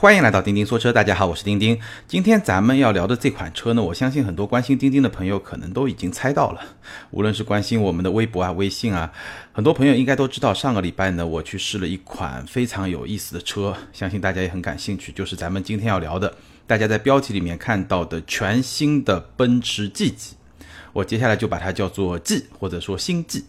[0.00, 1.76] 欢迎来到钉钉说车，大家好，我是钉钉。
[2.06, 6.60] 今天咱们要聊的这款车呢，我相信很多关心钉钉的朋友可能都已经猜到了。
[7.10, 9.12] 无论是关心我们的微博啊、微信啊，
[9.50, 16.32] 很多朋友应该都知道，上个礼拜呢，我去试了一款非常有意思的车，相信大家也很感兴趣，就是咱们今天要聊的，
[16.64, 20.36] 大家在标题里面看到的全新的奔驰 G 级。
[20.92, 23.46] 我接下来就把它叫做 G，或者说新 G。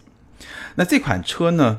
[0.74, 1.78] 那这款车呢？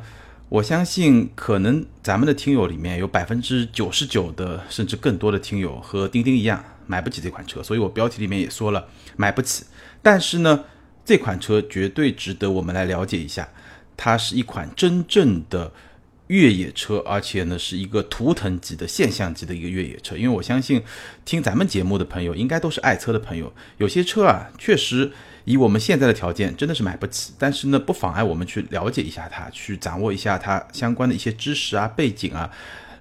[0.51, 7.63] 我相信，可能咱们的听友里面有百分之九十九的，甚至更多的听友和钉钉一样，买不起这款车。
[7.63, 9.63] 所以我标题里面也说了，买不起。
[10.01, 10.65] 但是呢，
[11.05, 13.47] 这款车绝对值得我们来了解一下。
[13.95, 15.71] 它是一款真正的
[16.27, 20.17] 越野车，而且呢，是一个图腾级的现象级的一个越野车。
[20.17, 20.83] 因为我相信，
[21.23, 23.53] 听咱们节目的朋友应该都是爱车的朋友。
[23.77, 25.13] 有些车啊，确实。
[25.45, 27.33] 以我们现在的条件，真的是买不起。
[27.37, 32.49] 但是呢，不妨碍我们去了解一下它，去掌握一下它相关的一些知识啊、背景啊，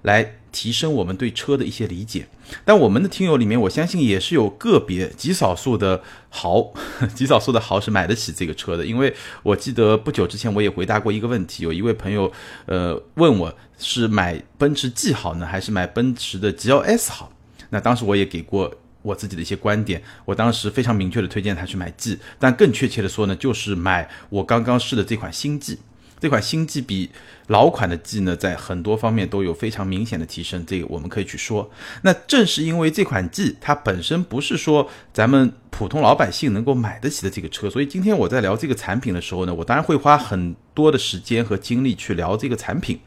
[0.02, 2.26] 来提升我们对车的一些理解。
[2.64, 6.72] 但我们的听友里面，我相信也是有个别极少数的豪，
[7.14, 8.84] 极少数的豪是买得起这个车的。
[8.84, 12.32] 因为我记得不久之前我也回答过一个问题，有一位朋友
[12.66, 17.32] 呃问我是买奔驰 G 好呢，还是买奔驰的 GLS 好？
[17.68, 18.74] 那当时我也给过。
[19.02, 25.78] 我自己的一些观点，我当时非常明确的推荐他去买 G，但更确切的说呢，就是买我刚刚试的这款新 G。
[26.18, 27.08] 这款新 G 比
[27.46, 31.70] 老款的 G 呢，在很多方面都有非常明显的提升，这个我们可以去说。
[32.02, 43.00] 那正是因为这款 G 它本身不是说咱们普通老百姓能够买得起的这个车，所以今天我在聊这个产品的时候呢，我当然会花很多的时间和精力去聊这个产品。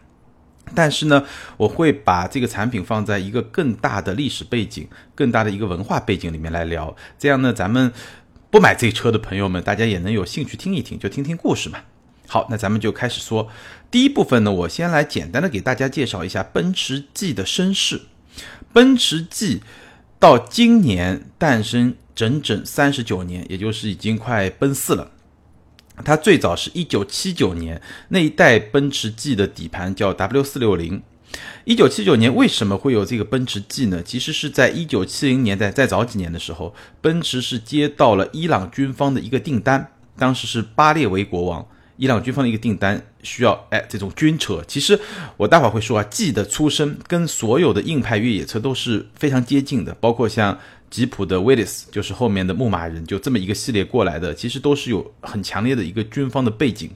[0.75, 1.23] 但是呢，
[1.57, 6.95] 我会把这个产品放在一个更大的历史背景、更大的一个文化背景里面来聊。
[7.19, 7.91] 这样呢，咱们
[8.49, 11.79] 不买这车的朋友们，大家也能有兴趣听一听，就听听故事嘛。
[12.27, 13.49] 好，那咱们就开始说
[13.91, 14.51] 第一部分呢。
[14.51, 18.01] 我先来简单的给大家介绍一下奔驰 G 的身世。
[18.71, 19.61] 奔驰 G
[20.19, 25.11] 到今年诞生整整三十九年，也就是已经快奔四了。
[26.03, 31.01] 它最早是一九七九年那一代奔驰 G 的底盘叫 W 四六零。
[31.65, 34.03] 一九七九年为什么会有这个奔驰 G 呢？
[34.03, 41.65] 其实是在一九七零年代再早几年的时候，奔驰是接到了伊朗军方的一个订单，当时是巴列维国王，
[41.97, 44.63] 伊朗军方的一个订单需要哎这种军车。
[44.67, 44.99] 其实
[45.37, 50.59] 我待会儿会说啊，G 的出身跟所有的硬派越野车都是非常接近的，包括像。
[50.93, 56.91] 吉普的 Willys 就是后面的牧马人，就这么一个系列过来的，其实都是有很强烈的一个军方的背景，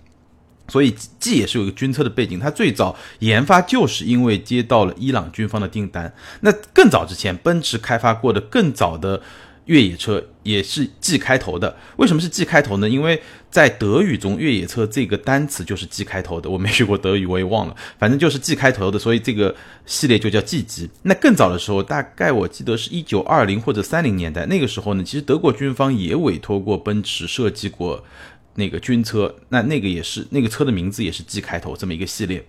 [0.68, 2.40] 所以 G 也是有一个军车的背景。
[2.40, 6.13] 它最早研发就是因为接到了伊朗军方的订单。
[6.41, 9.24] 那更早之前，奔驰开发过的更早的。
[9.68, 12.90] 越野车也是 G 开头的，为什么是 G 开头呢？
[12.90, 16.50] 因为在德语中，越野车这个单词就是 G 开头的。
[16.50, 19.56] 我没学过德语，我也忘了，反正就是 G 开头的，所以这个
[19.86, 20.90] 系列就叫 G 级。
[21.04, 28.04] 那更早的时候，大概我记得是一九二零或者三零年代，那个时候呢，其实德国军方也委托过奔驰设计过
[28.56, 32.46] 那个军车，那那个也是那个车的名字也是 G 开头这么一个系列，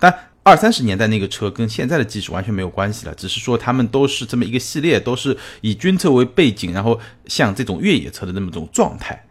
[0.00, 0.14] 但。
[0.42, 9.22] 二三十年代那个车跟现在的技术完全没有关系了，只是说他们都是这么一个系列，都是以军车为背景，然后像这种越野车的那么种状态。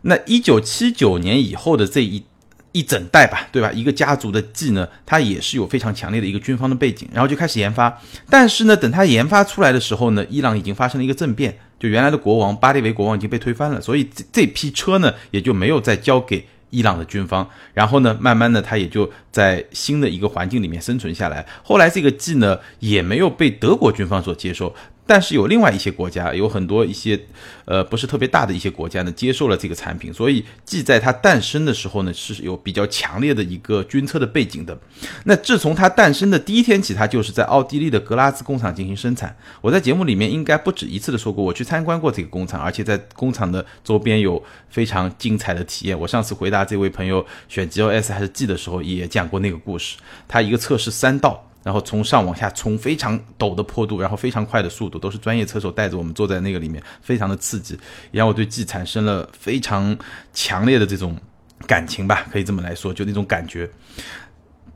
[0.00, 2.24] 那一九七九年以后的这一
[2.72, 3.70] 一整代吧，对吧？
[3.70, 8.00] 一个家族的 G 呢，它也是有非常强烈的一个军方的背景，然后就开始研发。
[8.30, 16.46] 但是呢，等它研发出来的时候呢，伊朗已经发生了一个政变，就原来的国王巴列维国王已经被推翻了，所以这这批车呢也就没有再交给。
[16.70, 21.46] 伊朗的军方，然后呢，慢慢的，他也就在新的一个环境里面生存下来。
[21.62, 24.74] 后来这个计呢，也没有被德国军方所接受。
[25.06, 27.18] 但是有另外一些国家，有很多一些，
[27.64, 34.78] 呃，不是特别大的一些国家呢，接受了这个产品，所以既在它诞生的时候呢，是有比较强烈的一个军车的背景的。
[35.24, 39.36] 那自从它诞生的第一天起，它就是在奥地利的格拉兹工厂进行生产。
[39.60, 45.98] 我在节目里面应该不止一次的说过，我去参观过这个工厂，而且在工厂的周边有非常精彩的体验。
[45.98, 49.96] 我上次回答这位朋友选 G L S 还是 G 的时候，也讲过那个故事。
[50.28, 51.49] 它一个测试三道。
[51.62, 57.74] 然后从上往下冲，非常陡的坡度，然后非常快的速度，都是专业车手带着我们坐在那个里面，非常的刺激，
[58.12, 59.98] 也让我对 G 产生了非常
[60.32, 61.18] 强烈的这种
[61.66, 63.70] 感情吧，可以这么来说，就那种感觉。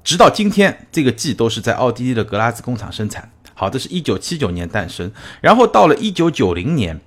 [0.03, 3.32] 直到今天，这个 G 都是在奥地利的格拉兹工厂生产。
[3.55, 5.11] 好，这是一九七九年诞生，
[5.41, 7.00] 然后到了一九九零年，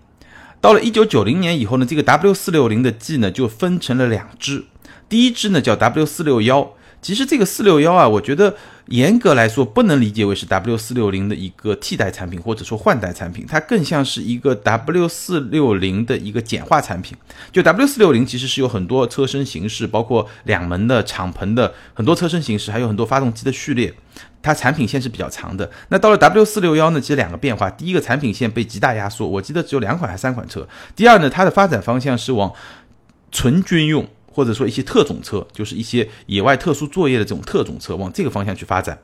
[0.60, 4.66] 到了一九九零年以后呢，这个 W 四六零的 G 呢就分成了两支，
[5.08, 6.74] 第一支呢叫 W 四六幺。
[7.02, 8.56] 其实这个四六幺啊，我觉得
[8.88, 17.18] 严格来说不能理解为是 W 四六零的一个替代产品，或者说换代产品，它更像是一个 W 四六零的一个简化产品。
[17.52, 23.94] 就 W 四六零其实是有很多车身形式，包括两门的、敞篷的很多车身形式，还有很多发动机的序列。
[24.42, 25.70] 它产品线是比较长的。
[25.90, 30.68] 那到了 W 四六幺呢，其实两个变化，第一个产品线被极大压缩，我记得只有两款还是三款车。
[30.96, 32.52] 第二呢，它的发展方向是往
[33.32, 38.96] 纯军用或者说一些特种车，就是一些野外特殊作业的这种特种车，往这个方向去发展。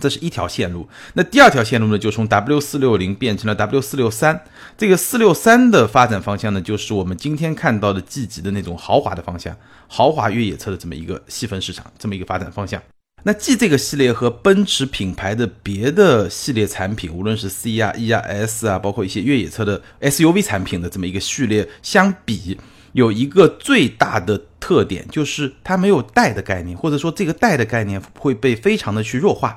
[0.00, 4.42] 这是一条线路，那第二条线路呢，就从 W 四六零变成了 W 四六三。
[4.76, 9.56] 这个四六三的发展方向呢，就是我们今天看到的 G 级的那种豪华的方向，
[9.86, 12.82] 豪华越野车的这么一个细分市场，这么一个发展方向。
[13.22, 22.58] 那 G 这个系列和奔驰品牌的别的系列产品，无论是 C 啊、E 啊、S 啊，包括一些越野车的 SUV 产品的这么一个序列相比，
[22.98, 29.56] 有一个最大的特点，就是它没有代的概念，或者说这个代的概念会被非常的去弱化。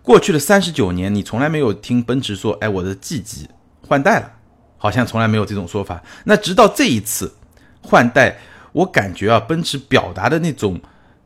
[0.00, 3.48] 过去的三十九年，你从来没有听奔驰说：“哎，我的 G 级
[3.88, 4.30] 换代了。”
[4.78, 6.02] 好像从来没有这种说法。
[6.24, 7.34] 那直到这一次
[7.80, 8.38] 换代，
[8.72, 10.80] 我感觉啊，奔驰表达的那种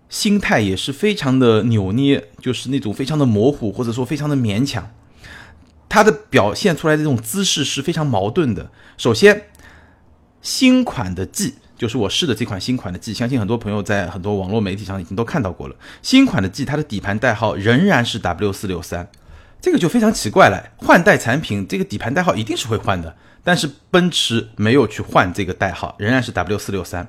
[0.08, 4.90] 心态也是非常的扭捏，就是那种非常的模糊，或者说非常的勉强。
[5.88, 8.70] 它的表现出来的这种姿势是非常矛盾的。
[8.98, 9.48] 首先，
[10.46, 11.54] 新款的 G。
[11.76, 15.75] 就是我试的这款新款的 G，相信很多朋友在很多网络媒体上已经都看到过了。
[16.00, 19.06] 新款的 G，它的底盘代号仍然是 W 四六三，
[19.60, 20.70] 这个就非常奇怪了。
[20.76, 23.14] 换代产品这个底盘代号一定是会换的，
[23.44, 27.06] 但是奔驰没有去换这个代号，仍然是 W 四六三。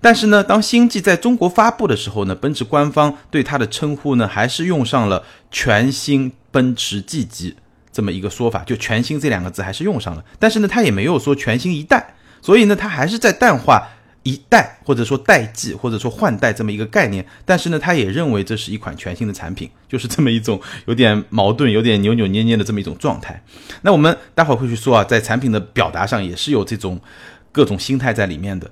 [0.00, 7.56] 但是呢，当新 G 在中国发布的时候呢，奔驰官方对它的称呼呢，还是用上了全新奔驰 G 级
[7.90, 10.24] 这么一个说法，就全新这两个字还是用上了。
[10.38, 12.13] 但是呢，它也没有说全新一代，
[12.44, 13.88] 所以呢，它还是在淡化。
[14.26, 23.44] 一代或者说代际或者说换代这么一个概念，但是呢，它也认为这是一款全新的产品，就是这么一种有点矛盾、有点扭扭捏捏的这么一种状态。
[23.82, 26.98] 那我们待会儿会去说啊，在产品的表达上也是有这种
[27.52, 28.70] 各种心态在里面的。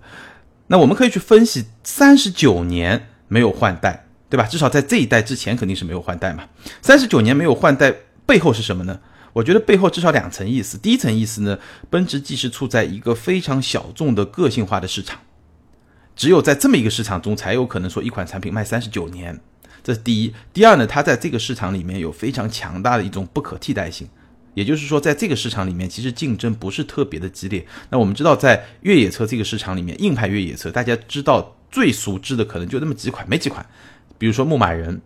[0.69, 4.45] 那我们可以去分析，三十九年没有换代，对吧？
[4.45, 6.45] 至少在这一代之前肯定是没有换代嘛。
[6.81, 8.99] 三十九年没有换代背后是什么呢？
[9.32, 10.76] 我觉得背后至少两层意思。
[10.76, 11.58] 第一层意思呢，
[11.88, 15.20] 奔驰 G 是处在一个非常小众的个性化的市场。
[16.14, 19.40] 只有在这么一个市场中，才有可能说一款产品卖三十九年，
[19.82, 20.34] 这是第一。
[20.52, 24.06] 第二呢，它在这个市场里面有非常强大的一种不可替代性，
[24.52, 27.67] 也就是说，在这个市场里面，其实竞争不是特别的激烈。
[27.88, 33.64] 那我们知道，在越野车这个市场里面，硬派越野车，大家知道最熟知的可能就那么几款，没几款。
[34.19, 35.00] 比如说牧马人，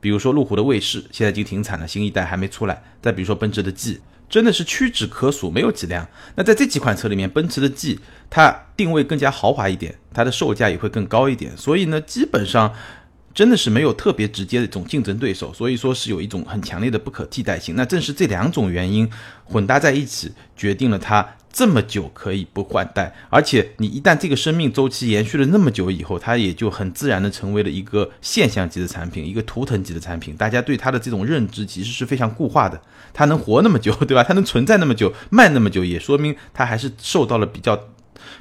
[0.00, 2.82] 比如说路虎的卫士，现在已经停产了，新一代还没出来。
[3.02, 4.00] 再比如说奔驰的 G。
[4.28, 6.06] 真的是屈指可数，没有几辆。
[6.36, 7.98] 那在这几款车里面，奔驰的 G
[8.30, 12.72] 它定位更加豪华一点，它的售价也会更高一点，所以呢，基本上
[13.32, 17.76] 真的是没有特别直接的一种竞争对手，所以说是有一种很强烈的不可替代性。
[17.76, 19.08] 那正是这两种原因
[19.44, 21.36] 混搭在一起，决定了它。
[21.52, 30.36] 这么久可以不换代，而且你一旦这个生命周期延续了那么久以后，它也就很自然的成为了一个现象级的产品，一个图腾级的产品。
[30.36, 32.80] 大家对它的这种认知其实是非常固化的。
[33.12, 34.22] 它能活那么久，对吧？
[34.22, 37.88] 它能存在那么久，卖那么久，也说明它还是受到了比较。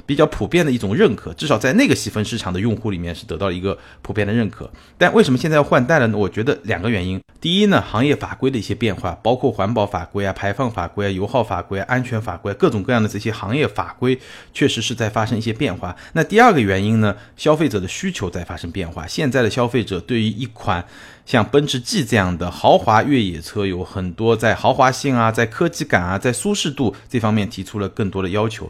[0.06, 4.70] 比较普遍的一种认可，至少在那个细分市场的用户里面是得到了一个普遍的认可。
[4.98, 6.18] 但为什么现在要换代了呢？
[6.18, 7.20] 我觉得两个原因。
[7.42, 14.20] 第一呢，行业法规的一些变化，包括环保法规啊、排放法规啊、油耗法规、安全法规，各种各样的这些行业法规
[14.54, 15.96] 确实是在发生一些变化。
[16.12, 19.08] 那第二个原因呢，消费者的需求在发生变化。
[19.08, 20.86] 现在的消费者对于一款
[21.26, 28.70] 像奔驰 G 这样的豪华越野车，有很多在豪华性啊、在科技感啊、在舒适度这方面提出了更多的要求。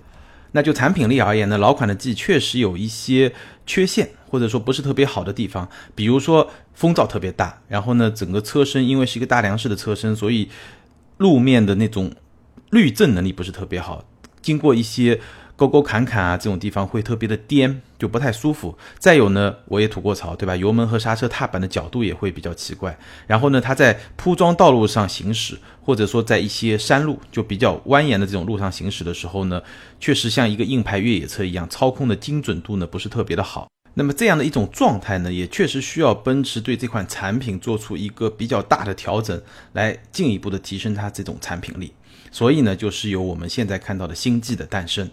[0.52, 3.34] 那就产品力而言呢，老款的 G 确实有一些
[3.66, 10.50] 缺陷，或者说不是特别好的地方，比如说风噪特别大，然后呢，整个车身因为是一个大梁式的车身，所以
[11.18, 12.12] 路面的那种
[12.72, 14.04] 滤震能力不是特别好，
[14.42, 15.20] 经过一些。
[15.60, 18.78] 沟沟坎坎啊，这种地方会特别的颠，就不太舒服。
[18.98, 20.56] 再有呢，我也吐过槽，对吧？
[20.56, 22.98] 油门和刹车踏板的角度也会比较奇怪。
[23.28, 29.62] 然后呢，它在铺装道路上行驶，或者说在一些山路就比较蜿蜒的这种路上行驶的时候呢，
[30.00, 33.68] 确实像一个硬派越野车一样，操控的精准度呢不是特别的好。
[33.96, 39.42] 那么这样的一种状态呢，也确实需要奔驰对这款产品做出一个比较大的调整，
[39.74, 41.92] 来进一步的提升它这种产品力。
[42.32, 45.10] 所以呢，就是有我们现在看到的星际的诞生。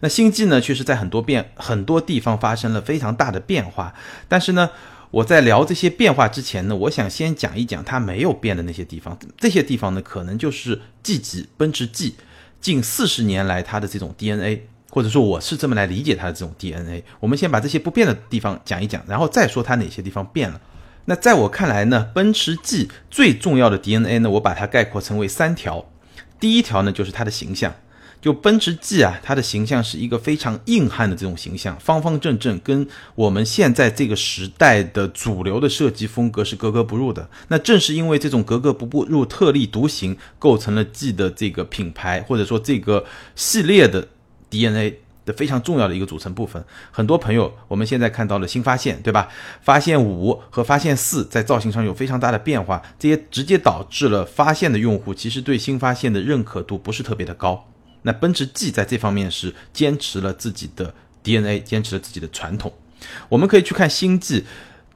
[0.00, 3.94] 那星际呢，确实在很多变很多地方发生了非常大的变化。
[4.28, 4.70] 但是呢，
[5.10, 9.18] 我在聊这些变化之前呢，我想先讲一讲它没有变的那些地方。
[9.36, 12.14] 这些地方呢，可能就是 G 级奔驰 G
[12.60, 17.04] 近四十年来它的这种 DNA，或者说我是这么来理解它的这种 DNA。
[17.20, 20.60] 我们先把这些不变的地方讲一讲，然后再说它哪些地方变了。
[21.04, 25.86] 那在我看来呢，奔驰 G 最重要的 DNA 呢，我把它概括成为三条。
[26.38, 27.74] 第一条呢，就是它的形象，
[28.20, 37.28] 就奔驰 G 啊，它的形象是一个非常硬汉的这种形象，方方正正，跟我们现在这个时代的主流的设计风格是格格不入的。
[37.48, 44.08] 那正是因为这种格格不入、特立独行，构成了 G 的这个品牌或者说这个系列的
[44.50, 45.00] DNA。
[45.26, 49.28] 的非常重要的一个组成部分，很多朋友我们现在看到了新发现，对吧？
[49.60, 57.68] 发现五和发现四在造型上有非常大的变化，这些直接导致了发现的用户其实对新发现的认可度不是特别的高。
[58.02, 62.72] 那奔驰 G 在这方面是坚持了自己的 DNA，坚持了自己的传统。
[63.28, 64.44] 我们可以去看新 G。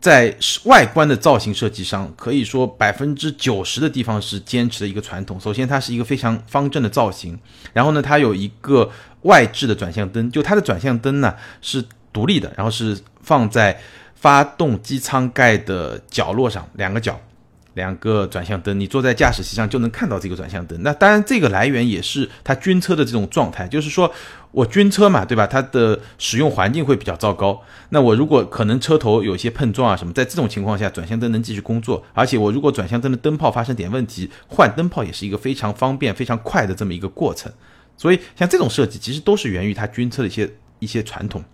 [0.01, 0.35] 在
[0.65, 5.39] 外观的造型设计上，可以说百分之九十的地方是坚持的一个传统。
[5.39, 7.39] 首先，它是一个非常方正的造型，
[7.75, 8.91] 然后呢，它有一个
[9.23, 13.81] 外置的转向灯，就它的转向灯呢是独立的，然后是放在
[14.15, 17.21] 发动机舱盖的角落上，两个角。
[17.75, 20.77] 两个转向灯，你坐在驾驶席上就能看到这个转向灯。
[20.83, 24.13] 那当然，这个来源也是它军车的这种状态，就是说
[24.51, 25.47] 我军车嘛，对吧？
[25.47, 27.63] 它的使用环境会比较糟糕。
[27.91, 32.05] 那我如果可能车头有些碰撞啊什么，在这种情况下，转向灯能继续工作。
[32.13, 37.51] 而且我如果转向灯的灯泡发生点问题，换灯泡也是一个非常方便、非常快的这么一个过程。
[38.01, 41.45] 所以像这种设计，其实都是源于它军车的一些一些传统。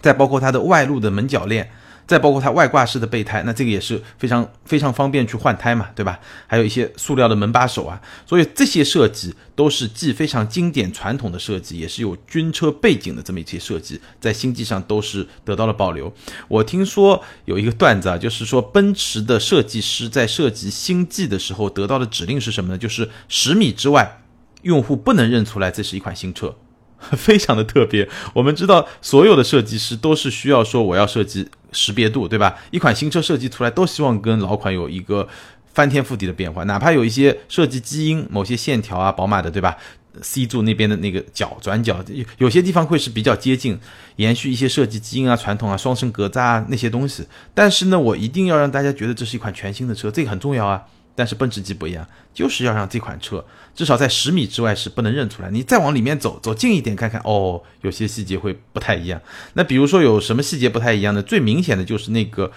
[0.00, 1.70] 再包括它的外露的门铰链。
[2.06, 6.20] 再包括它外挂式的备胎，那这个也是非常非常方便去换胎嘛，对吧？
[6.46, 16.12] 还有一些塑料的门把手啊，所以这些设计都是既非常经典传统的设计，也是有军车背景的这么一些设计，在星际上都是得到了保留。
[16.46, 22.76] 我听说有一个段子啊，就是说奔驰的设计师在设计星际的时候得到的指令是什么呢？
[22.76, 24.20] 就是十米之外，
[24.64, 26.56] 用户不能认出来这是一款新车。
[27.12, 32.56] 非常的特别，我们知道所有的设计师都是需要说我要设计识别度，对吧？
[32.70, 35.28] 一款新车设计出来都希望跟老款有一个
[35.74, 39.76] 翻天覆地的变化，哪怕有一些设计基因、某些线条啊，宝马的对吧
[40.22, 42.02] ？C 柱那边的那个角转角，
[42.38, 43.78] 有些地方会是比较接近，
[44.16, 47.26] 延续一些设计基因啊、传统啊、双生格栅啊那些东西。
[47.52, 50.84] 但是呢，我一定要让大家觉得这是一款全新的车，这个很重要啊。
[51.14, 53.44] 但是奔驰 G 不一样，就是要让这款车
[53.74, 55.50] 至少在十米之外是不能认出来。
[55.50, 59.20] 你再往里面走，走近一点看看，哦，有些细节会不太一样。
[59.54, 61.22] 那比如说有什么细节不太一样的？
[61.22, 62.50] 最明显的就是那个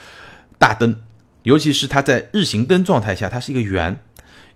[0.58, 1.02] 大灯，
[1.44, 4.00] 尤其是它在日行灯状态下，它是一个圆。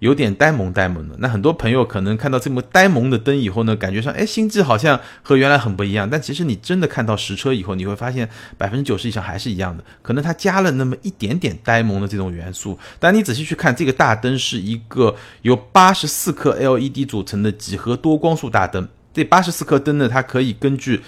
[0.01, 6.09] 有点呆萌呆萌的，那很多朋友可能看到这么呆萌的灯以后呢，感觉上，哎，星际好像和原来很不一样。
[6.09, 8.27] 但其实你真的看到实车以后，你会发现
[8.57, 9.83] 百分之九十以上还是一样的。
[10.01, 18.89] 可能它加了那么一点点呆萌的这种元素，但你仔细去看，这个大灯是一个由八十四颗 LED 组成的几何多光束大灯。
[19.13, 21.01] 这八十四颗灯呢，它可以根据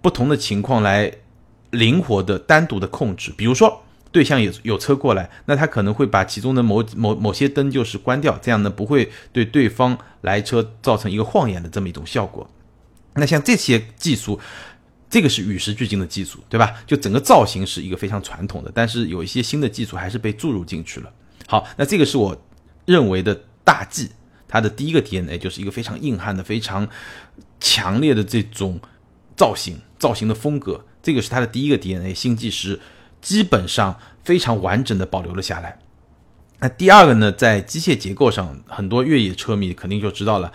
[0.00, 1.10] 不同的情况来
[1.70, 3.82] 灵活的单独的控制，比如说。
[4.16, 12.48] 对象有有车过来，那他可能会把其中的某某某些灯就是关掉，这样呢不会对对方来车造成一个晃眼的这么一种效果。
[13.16, 14.40] 那像这些技术，
[15.10, 16.76] 这个是与时俱进的技术，对吧？
[16.86, 21.12] 就整个造型是一个非常传统的，但是有一些新的技术还是被注入进去了。
[21.46, 22.34] 好，那这个是我
[22.86, 24.08] 认为的大 G，
[24.48, 26.88] 它的第一个 DNA 就是一个非常硬汉的、非常
[27.60, 28.80] 强烈的这种
[29.36, 32.14] 造型、造型的风格，这个是它的第一个 DNA。
[32.14, 32.80] 新技师。
[33.26, 35.76] 基本上非常完整的保留了下来。
[36.60, 40.52] 那第二个呢，在机械结构上，很多越野车迷肯定就知道了。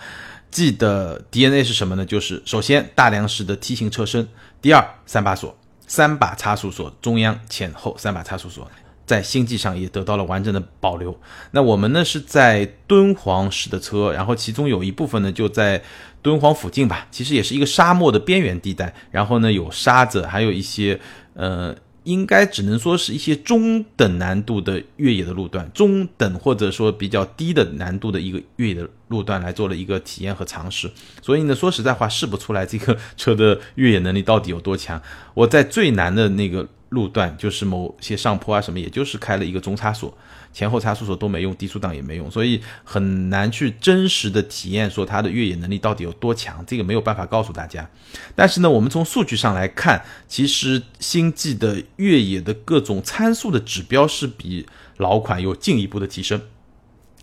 [0.50, 2.06] G 的 DNA 是什么呢？
[2.06, 4.26] 就是首先大梁式的梯形车身，
[4.62, 5.54] 第二三把锁，
[5.86, 8.66] 三把差速锁，中央前后三把差速锁，
[9.04, 11.14] 在星际上也得到了完整的保留。
[11.50, 15.82] 那我们呢是在敦煌试的车，然后其中有一部分呢就在
[16.22, 20.98] 敦煌附近吧，其实也是一个沙漠的边缘地带，然后呢有沙子，还有一些
[21.34, 21.76] 呃。
[22.04, 30.90] 应该只能说是一些中等难度的越野的路段，中等或者说比较低的难度的一个越野的路段来做了一个体验和尝试。
[31.22, 35.00] 所以呢，说实在话，试不出来这个车的越野能力到底有多强。
[35.34, 40.16] 我在最难的那个路段，就是某些上坡啊什么，也就是开了一个中差锁。
[40.52, 47.88] 前后差速锁都没用，低速档也没用，所以很难去真实的体验说它的越野能力到底有多强，这个没有办法告诉大家。
[48.34, 54.66] 但是呢，我们从数据上来看，其实星际的越野的各种参数的指标是比
[54.98, 56.40] 老款有进一步的提升。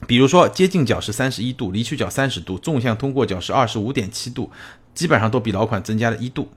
[0.08, 4.50] 比如说接近角是三十一度，离去角三十度，纵向通过角是二十五点七度，
[4.96, 6.50] 基本上都比老款增加了一度。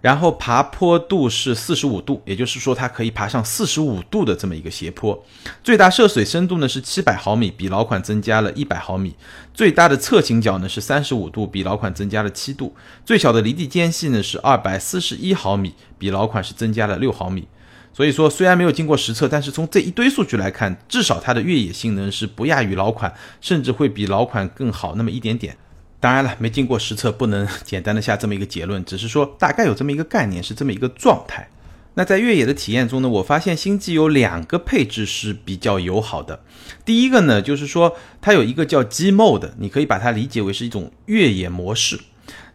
[0.00, 5.24] 然后爬坡度是四十五度，也就是说它可以爬上四十五度的这么一个斜坡。
[5.64, 9.16] 最大涉水深度呢是七百毫米，比老款增加了一百毫米。
[9.52, 12.74] 最大的侧倾角呢是三十五度，比老款增加了七度。
[13.04, 17.48] 最小的离地间隙呢是二百四十一毫米，比老款是增加了六毫米。
[17.92, 25.56] 所以说虽然没有经过实测，但是从这一堆数据来看，至少它的越野性能是不亚于老款，甚至会比老款更好那么一点点。
[26.00, 31.48] 当然了，没经过实测，不能 简单的下这么一个结论，只是说大概有这么一个概念，是这么一个状态。
[31.94, 36.44] 那在越野的体验中呢，我发现星际有两个配置是比较友好的。
[36.84, 41.98] 第一个呢，就是说它有一个叫 G Mode，你可以把它理解为是一种越野模式。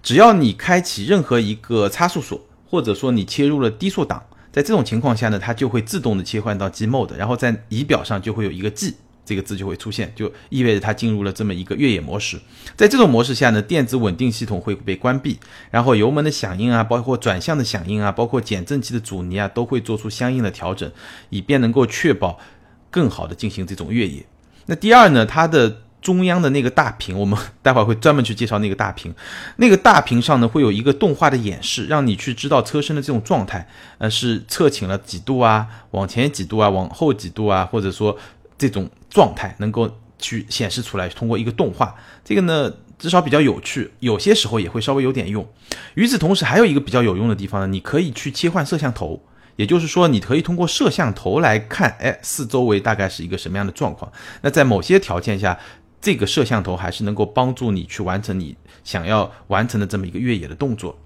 [0.01, 4.23] 只要你开启任何一个差速锁，或者说你切入了低速档，
[4.53, 8.95] 在这种情况下呢，它就会自动的切换到 G Mode，然后在仪表上就会有一个 G。
[9.25, 12.37] 这个字就会出现，就意味着它进入了这么一个越野模式。
[12.75, 15.39] 在这种模式下呢，电子稳定系统会被关闭，
[15.71, 20.91] 然后油门的响应啊，包括转向的响应啊，包括减震器的阻尼啊，都会做出相应的调整，
[21.29, 22.37] 以便能够确保
[22.91, 24.25] 更好的进行这种越野。
[24.65, 29.15] 那第二呢，它的中央的那个大屏，我们待会儿会专门去介绍那个大屏。
[29.55, 38.17] 那个大屏上呢，会有一个动画的演示，让你去知道车身的这种状态，呃，是侧倾了几度啊，往前几度啊，往后几度啊，或者说。
[38.57, 45.47] 这种状态能够去显示出来，通过一个动画，这个呢至少比较有趣，有些时候也会稍微有点用。
[45.95, 49.21] 与此同时，还有一个比较有用的地方呢，你可以去切换摄像头，
[49.55, 54.11] 也就是说，你可以通过摄像头来看，哎，四周围大概是一个什么样的状况。
[54.41, 55.59] 那在某些条件下，
[55.99, 60.97] 这个摄像头还是能够帮助你去完成你想要完成的这么一个越野的动作。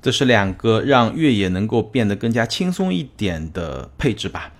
[0.00, 4.52] 这是两个让越野能够变得更加轻松一点的配置吧。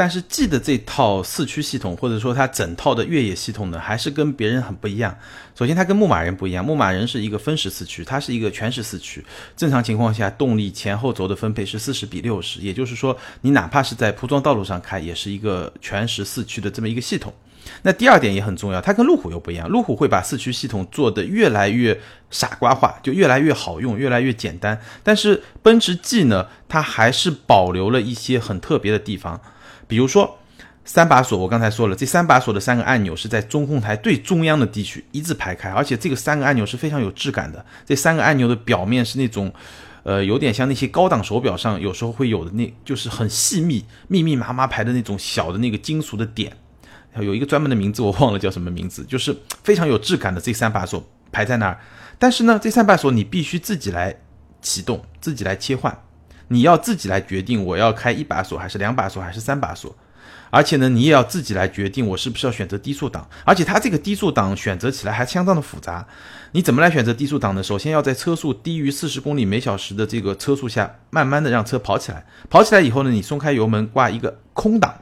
[0.00, 5.14] 但是 G 的这套四驱系统，或者说它整套的越野系统呢，还是跟别人很不一样。
[5.54, 9.22] 首先，它跟牧马人不一样，牧马人是一个分时四驱，它是一个全时四驱。
[9.54, 17.30] 正常情况下，动力前后轴的分配是四十比六十，也就是说，你哪怕是在铺装道路上开，也是一个全时四驱的这么一个系统。
[17.82, 24.80] 那第二点也很重要，它跟路虎又不一样，路虎会把四驱系统做得越来越傻瓜化，就越来越好用，越来越简单。
[25.04, 29.38] 但是奔驰 G 呢，它还是保留了一些很特别的地方。
[29.90, 30.38] 比如说，
[30.84, 37.64] 三把锁，我刚才说了，这三把锁的三个按钮是在中控台最中央的地区一字排开，而且这个三个按钮是非常有质感的。
[37.84, 39.52] 这三个按钮的表面是那种，
[40.04, 46.56] 呃，有点像那些高档手表上有时候会有的，那就是很细密、密密麻麻排的那种小的那个金属的点，
[47.16, 51.78] 有一个专门的名字，我忘了叫什么名字，就是非常有质感的这三把锁排在那儿。
[52.18, 54.14] 但是呢，这三把锁你必须自己来
[54.62, 55.96] 启动，自己来切换。
[56.52, 59.96] 你要自己来决定我要开一把锁还是两把锁还是三把锁，
[60.50, 66.04] 而且呢，你也要自己来决定我是不是要选择低速档，而且它这个低速档选择起来还相当的复杂。
[66.50, 67.62] 你怎么来选择低速档呢？
[67.62, 74.92] 首先要在车速低于四十公里每小时的这个车速下，慢慢的让车跑起来，跑起来以后呢，你松开油门挂一个空档，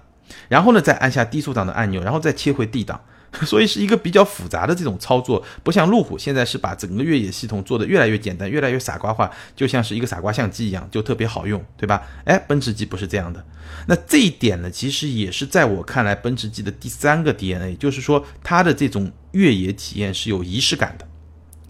[0.48, 3.00] 然后呢再按下低速档的按钮，然后再切回 D 档。
[3.44, 12.02] 所以是一个比较复杂的这种操作，不像路虎现在是把整个越野系统做得越来越简单，越来越傻瓜化，就像是一个傻瓜相机一样，就特别好用，对吧？
[12.24, 13.44] 哎，奔驰 G 不是这样的。
[13.86, 21.06] 那这一点呢，其实也是在我看来奔驰 G 的第三个 DNA，就是说它的这种越野体验是有仪式感的。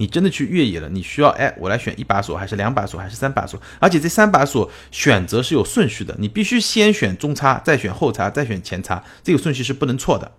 [0.01, 3.61] 你真的去越野了，你需要哎，我来选一把锁，还是两把锁，还是三把锁？
[3.81, 10.31] 而且这三把锁选择是有顺序的，你必须先选中叉，再选后叉，再选前叉，这个顺序是不能错的。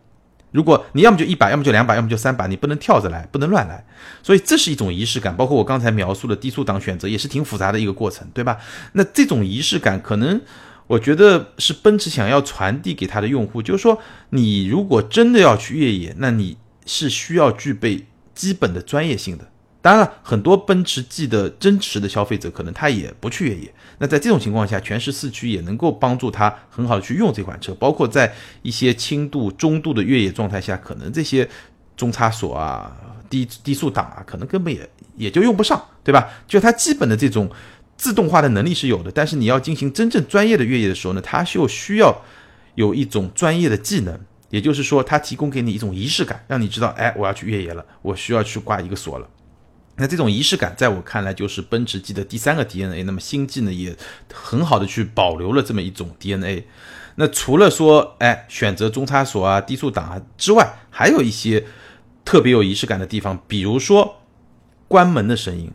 [0.52, 3.86] 如果你要么就一把，要么就两把，要么就三把，你不能跳着来，不能乱来。
[4.24, 8.58] 所以这是一种仪式感，包括我刚才描述的低速档选择，也是挺复杂的一个过程，对吧？
[8.94, 10.42] 那这种仪式感，可能
[10.88, 19.48] 我觉得是奔驰想要传递给他的用户，就是说，你如果真的要去越野，那你是需要具备基本的专业性的。
[19.82, 23.74] 当然了，很多奔驰 G 的真实的消费者可能他也不去越野。
[23.98, 27.74] 那在这种情况下，全时四驱也能够帮助他很好的去用这款车。
[27.76, 31.50] 包括在一些轻度、中度的越野状态下，可能这些
[31.96, 32.92] 中差锁啊、
[33.30, 36.30] 低低速档啊，可能根本也也就用不上，对吧？
[36.46, 37.50] 就它基本的这种
[37.96, 42.22] 自动化的能力是有的，但是你要进行真正专业的越野的时候呢，它就需要
[42.76, 49.30] 有一种专业的技能，也就是说，它提供给你一种仪式感，让你知道，哎，我要去越野了，我需要去挂一个锁了。
[50.00, 53.04] 那这种仪式感，在我看来就是奔驰 G 的第三个 DNA。
[53.04, 53.96] 那么新 G 呢，也
[54.34, 56.66] 很好的去保留了这么一种 DNA。
[57.16, 61.66] 那除了说，哎，选择中差锁啊、低速档啊之外，还有一些
[62.24, 64.22] 特别有仪式感的地方，比如说
[64.88, 65.72] 关门的声音。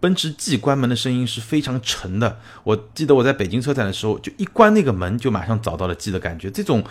[0.00, 2.40] 奔驰 G 关门的声音是非常沉的。
[2.64, 6.50] 我记得我在北京车展的时候，就一关那个门，就马上找到了 G 的感觉。
[6.50, 6.84] 这种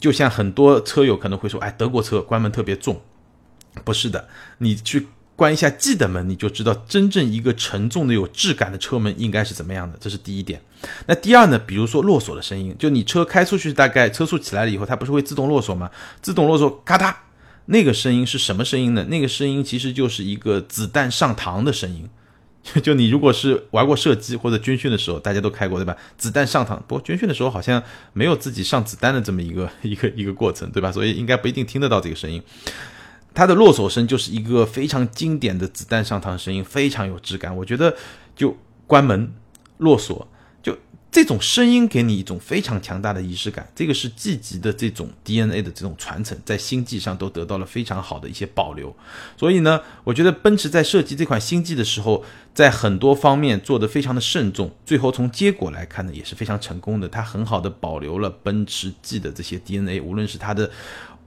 [0.00, 3.00] 就像很多车友可能会说，哎，德国车关门特别重，
[3.84, 5.08] 不是的，你去。
[5.42, 9.98] 关一下 G 的门，你就知道真正一个沉重的、有质感的车门应该是怎么样的。
[10.00, 10.62] 这是第一点。
[11.06, 11.58] 那第二呢？
[11.58, 15.90] 比如说落锁的声音，就你车开出去，大概车速起来了以后，它不是会自动落锁吗？
[16.20, 17.12] 自动落锁，咔嗒，
[17.66, 19.04] 那个声音是什么声音呢？
[19.06, 22.08] 那个声音其实就是一个子弹上膛的声音。
[22.80, 25.96] 就你如果是玩过射击或者军训的时候，大家都开过对吧？
[26.16, 30.92] 子弹上膛，不过军训的时候好像没有自己上子弹的这么一个一个一个过程，对吧？
[30.92, 32.40] 所以应该不一定听得到这个声音。
[33.34, 37.56] 它的落锁声就是一个非常经典的子弹上膛声音，非常有质感。
[37.56, 37.94] 我觉得
[38.34, 39.32] 就关门
[39.78, 40.28] 落锁。
[40.62, 40.76] 就
[41.10, 48.96] 这种声音给你一种非常强大的仪式感，这个是 G 级的这种 DNA 的这种传承，在星际上都得到了非常好的一些保留。
[49.36, 57.06] 所以呢，我觉得奔驰在设计这款星际的时候，在很多方面做得非常的慎重，最后从结果来看呢，也是非常成功的。
[57.06, 60.70] 它很好的保留了奔驰 G 的这些 DNA，无论是它的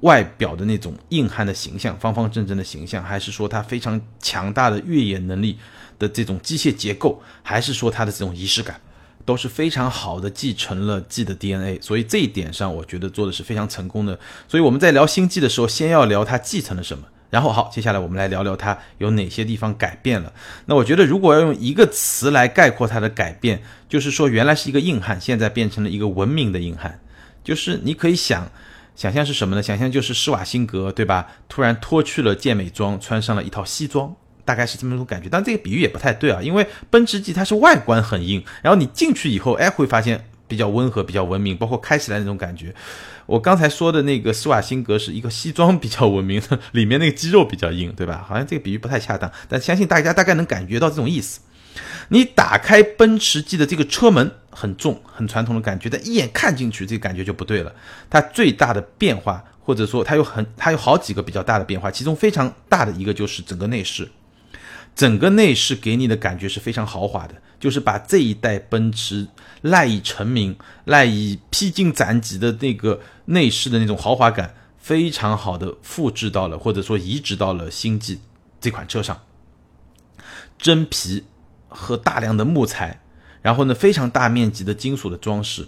[0.02, 5.58] 外表的那种硬汉的形象、方方正正的形象，还是说它非常强大的越野能力
[5.98, 8.80] 的这种机械结构，还是说它的这种仪式感。
[9.26, 14.20] 都是非常好的继承了 G 的 DNA，所以这一点上我觉得做的是非常成功的。
[14.48, 20.32] 所以我们在聊星际的时候，先要聊它继承了什么，然后好，接下来我们来聊聊它有哪些地方改变了。
[20.68, 27.00] 那我觉得如果要用一个词来概括它的改变，就是说原来是一个硬汉，现在变成了一个文明的硬汉。
[27.44, 28.48] 就是你可以想
[28.96, 29.62] 想象是什么呢？
[29.62, 31.28] 想象就是施瓦辛格，对吧？
[31.50, 34.16] 突然脱去了健美装，穿上了一套西装。
[34.46, 42.76] 大概是这么一种感觉，但这个比喻也不太对啊，因为奔驰 G 它是外观很硬，然后你进去以后，哎，会发现比较温和、比较文明，包括开起来那种感觉。
[43.26, 46.40] 我刚才说的那个施瓦辛格是一个西装比较文明，
[46.74, 48.24] 里面那个肌肉比较硬，对吧？
[48.30, 51.40] 好像这个比喻不太恰当，但相信大家大概能感觉到这种意思。
[52.10, 57.74] 你打开奔驰 G 的这个车门很重、很传统的感觉，但一眼看进去，这个感觉就不对了。
[58.10, 64.10] 它最大的变化，或者说它有很它有好几个比较大的变化，其中非常大的一个就是整个内饰。
[64.96, 69.28] 整个内饰给你的感觉是非常豪华的，就是把这一代奔驰
[69.62, 78.22] 赖以成名、赖以披荆斩棘的那个内饰的那种豪华感，非常好的复制到了，或者说移植到了星际
[78.62, 79.22] 这款车上。
[80.58, 81.26] 真皮
[81.76, 83.02] 和大量的木材，
[83.42, 85.68] 然后呢，非常大面积的金属的装饰，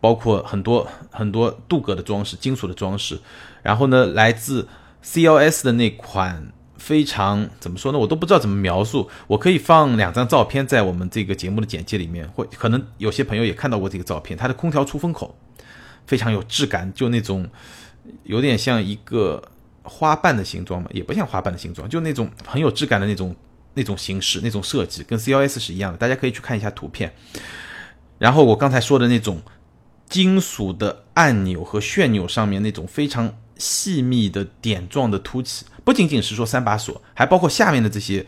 [0.00, 3.20] 包括很多很多镀铬的装饰、金属的装饰，
[3.62, 4.66] 然后呢，来自
[5.04, 6.52] CLS 的那款。
[6.78, 7.98] 非常怎么说呢？
[8.00, 9.08] 我都不知道怎么描述。
[9.28, 14.36] 我可以放两张照片在我们这个节目的简介里面，或可能有些朋友也看到过这个照片。
[14.36, 15.38] 它的空调出风口
[16.08, 17.48] 非常有质感，就那种
[18.24, 19.40] 有点像一个
[19.84, 23.32] 花瓣的形状嘛，也不像花瓣的形状，就那种很有质感的那种
[23.74, 25.98] 那种形式、那种设计，跟 CLS 是一样的。
[25.98, 27.12] 大家可以去看一下图片。
[28.18, 29.42] 然后我刚才说的那种
[30.08, 35.64] 金属的按钮和旋钮上面那种非常细密的点状的凸起。
[35.84, 38.24] 不仅仅是说三把锁，还包括下面的这些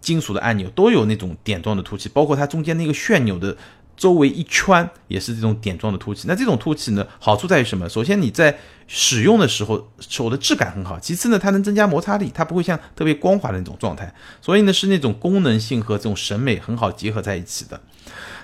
[0.00, 3.56] 金属的按钮都有那种点状的凸起，包括它中间那个旋钮的
[3.96, 6.26] 周围一圈也是这种点状的凸起。
[6.26, 7.88] 那这种凸起呢，好处在于什么？
[7.88, 14.14] 首先你在使用的时候手的质感很好，其次呢，它能增加摩擦力，它不会像特别光滑的那种状态。
[14.40, 17.80] 所以呢，是那种功能性和这种审美很好结合在一起的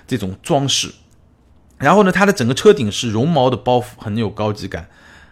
[0.07, 0.91] 这种装饰。
[1.77, 4.89] 然后呢，它的整个车顶是绒毛的包覆，很有高级感，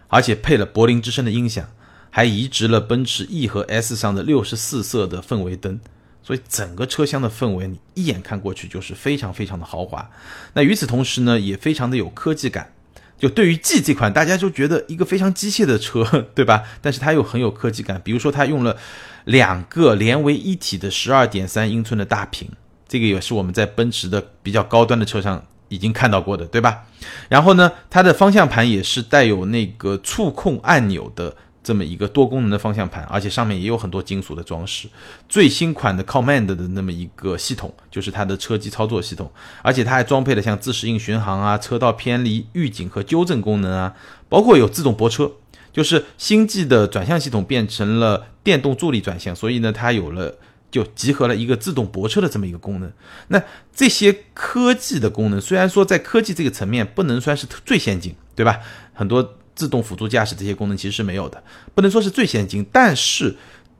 [0.07, 1.67] 而且配了柏林之声的音响。
[2.09, 5.79] 还移植了奔驰 E 和 S 上的六十四色的氛围灯，
[6.27, 10.09] 所以整个车厢的氛围你一眼看过去就是非常非常的豪华。
[10.55, 12.73] 那与此同时呢，也非常的有科技感。
[13.17, 16.03] 就对于 G 这款，大家就觉得一个非常机械的车，
[16.35, 16.63] 对吧？
[16.81, 18.01] 但是它又很有科技感。
[18.03, 18.75] 比如说，它用了
[19.23, 22.49] 两个连为一体的十二点三英寸的大屏，
[22.89, 26.83] 这个也是我们在奔驰的比较高端的车上已经看到过的，对吧？
[27.29, 31.37] 然后呢，它的方向盘也是带有那个触控按钮的。
[31.67, 34.87] 这么一个多功能的方向盘，而且上面也有很多金属的装饰。
[35.27, 39.29] 最新款的 Command 的那么一个系统，就是它的车机操作系统，
[39.61, 43.93] 而且它还装配了像自适应巡航啊、车道偏离预警和纠正功能啊，
[44.29, 45.29] 包括有自动泊车，
[45.73, 50.37] 就是星际的转向系统变成了电动助力转向，所以呢，它有了
[50.71, 52.89] 就集合了一个自动泊车的这么一个功能。
[53.27, 53.43] 那
[53.75, 58.61] 这些科技的功能，虽然说在科技这个层面不能算是最先进，对吧？
[58.93, 59.33] 很多。
[59.57, 61.43] 自动辅助驾驶这些功能其实是没有的，
[61.75, 63.35] 不能说是最先进，但是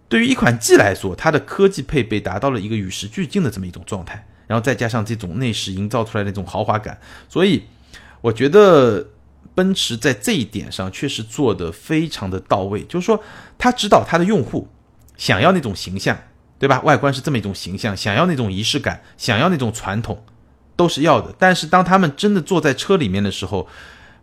[0.10, 7.64] 对于一款 G 来说，它的科技配备达到了一个与时俱进的这么一种状态，然后再加上这种内饰营造出来的那种豪华感，所以
[8.22, 9.08] 我觉得
[9.54, 13.24] 奔驰在这一点上确实做得非常的到位，就是说
[13.58, 14.68] 他知道他的用户
[15.16, 16.18] 想要那种形象，
[16.58, 16.82] 对吧？
[16.82, 20.24] 外观是这么一种形象，想要那种仪式感，想要那种传统，
[20.76, 21.36] 都是要的。
[21.38, 23.68] 但是当他们真的坐在车里面的时候，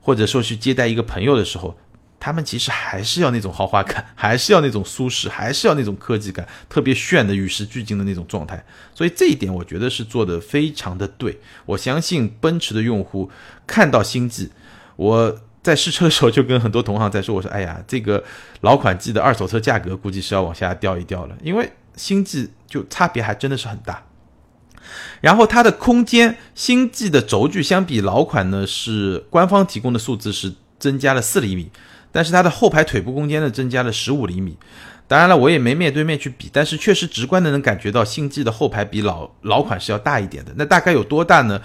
[0.04, 1.74] 或者说去接待一个朋友的时候，
[2.20, 8.62] 他们其实还是要那种豪华感， 还是要那种舒适，还是要那种科技感，特别炫的与时俱进的那种状态。
[8.94, 11.40] 所以这一点我觉得是做的非常的对。
[11.64, 13.30] 我相信奔驰的用户
[13.66, 14.50] 看到星际，
[14.96, 18.22] 我在试车的时候就跟很多同行在说，我说：“哎呀，这个
[18.60, 24.04] 老款 G 的二手车价格估计是要往下掉一掉了，因为星际就差别还真的是很大。”
[25.20, 31.70] 然后它的空间，星际的轴距相比老款呢是官方提供的数字是增加了四厘米，
[32.12, 34.56] 但是它的后排腿部空间呢增加了十五厘米。
[35.06, 40.52] 当然了，我也没面对面去比，但是确实直观的能感觉到星际的后排比老老款是要大一点的。
[40.56, 41.60] 那大概有多大呢？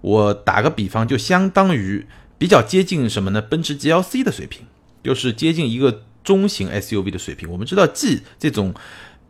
[0.00, 2.06] 我打个比方，就相当于
[2.38, 3.42] 比较接近什么呢？
[3.42, 4.66] 奔驰 GLC 的水平，
[5.02, 7.50] 就是接近一个中型 SUV 的水平。
[7.50, 8.74] 我们知道 G 这种。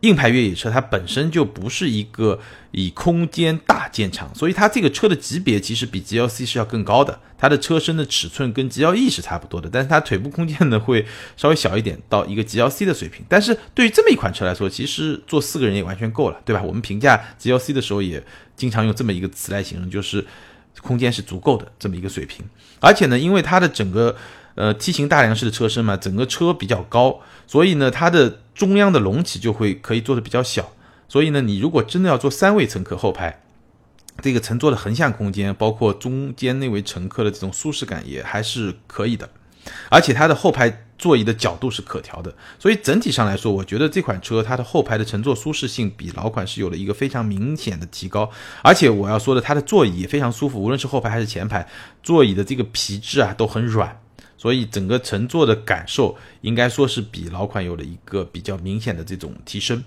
[0.05, 2.39] 硬派越野车它本身就不是一个
[2.71, 7.19] 以空间大见长，所以它这个车的级别其实比 GLC 是要更高的。
[7.37, 13.25] 它的车身的尺寸跟 GLE 是差不多的，但是它腿部空间呢会稍微小一点，到一个 GLC 的水平。
[13.27, 16.61] 但是对于这么一款车来说，其实坐四个人也完全够了，对吧？
[16.63, 18.23] 我们评价 GLC 的时候也
[18.55, 20.25] 经常用这么一个词来形容，就是
[20.81, 22.45] 空间是足够的这么一个水平。
[22.79, 24.15] 而且呢，因为它的整个
[24.55, 30.71] 呃梯形大梁式的车身嘛，整个车比较高，所以呢它的中央的隆起就会可以做的比较小，
[31.07, 33.41] 所以呢，你如果真的要坐三位乘客后排，
[34.21, 39.29] 这个乘坐的横向空间，包括中间那位乘客的这种舒适感也还是可以的，
[39.89, 48.31] 而且它的后排座椅的角度是可调的，所以整体上来说，我觉得这款车它的后排的乘坐舒适性比老款是有了一个非常明显的提高，
[48.63, 51.67] 而且我要说的，它的座椅也非常舒服，无论是后排还是前排，
[52.01, 53.99] 座椅的这个皮质啊都很软。
[54.45, 59.83] 所以整个乘坐的感受应该说是比老款有了一个比较明显的这种提升，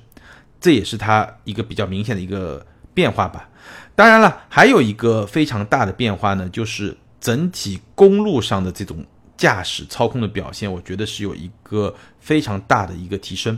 [0.61, 3.49] 这也是它一个比较明显的一个变化吧。
[3.94, 13.57] 当然了，还有一个非常大的变化呢，就是整体公路上的这种驾驶操控的表现，我觉得是有一个非常大的一个提升。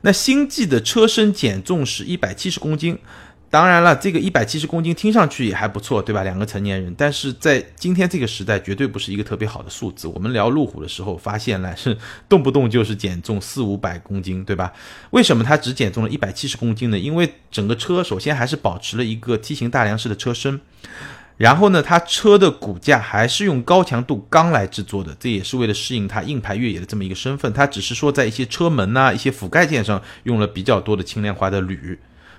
[0.00, 2.98] 那星际的车身减重是一百七十公斤。
[3.50, 6.22] 当然了，这个一百七十公斤听上去也还不错，对吧？
[6.22, 10.06] 两个成年人，但是在今天这个时代，绝对不是一个特别好的数字。
[10.06, 11.96] 我们聊路虎的时候，发现呢是
[12.28, 14.70] 动不动就是减重四五百公斤，对吧？
[15.12, 16.98] 为什么它只减重了一百七十公斤呢？
[16.98, 20.60] 因为整个车首先还是保持了一个梯形大梁式的车身，
[21.38, 27.50] 然后呢，它车的骨架还是用高强度钢来制作的，这也是为了适应它硬派越野的这么一个身份。
[27.54, 31.98] 它只是说在一些车门呐、一些覆盖件上用了比较多的轻量化的铝。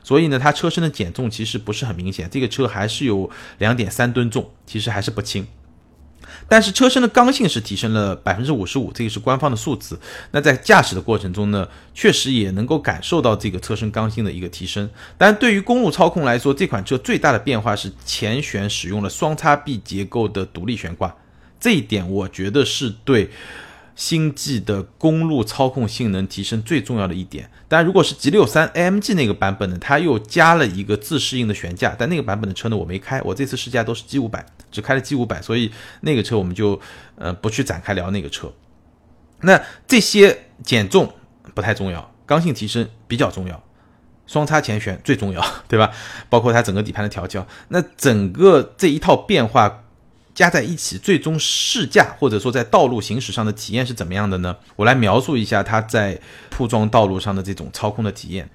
[0.09, 5.45] 所以呢，它车身的减重其实不是很明显，这个车还是有两点三吨重，其实还是不轻。
[6.47, 9.99] 但是车身的刚性是提升了百分之五十五，这个是官方的数字。
[10.31, 14.89] 那在驾驶的过程中呢，确实也能够感受到这个车身刚性的一个提升。
[15.15, 21.15] 但对于公路操控来说，这款车最大的变化是前悬使用了双叉臂结构的独立悬挂，
[21.59, 23.29] 这一点我觉得是对。
[23.99, 36.79] 星际的公路操控性能提升最重要的一点，但如果是 G 六三 AMG 那个版本呢，它又加了一个自适应的悬架，但那个版本的车呢我没开，我这次试驾都是 G 五百，只开了 G 五百，所以那个车我们就
[37.17, 38.49] 呃不去展开聊那个车。
[39.41, 41.13] 那这些减重
[41.53, 43.61] 不太重要，刚性提升比较重要，
[44.25, 45.91] 双叉前悬最重要，对吧？
[46.29, 49.83] 包括它整个底盘的调教，那整个这一套变化。
[50.39, 54.55] 加在一起，最终试驾或者说在道路行驶上的体验是怎么样的呢？
[54.77, 56.17] 我来描述一下它在
[56.49, 58.49] 铺装道路上的这种操控的体验。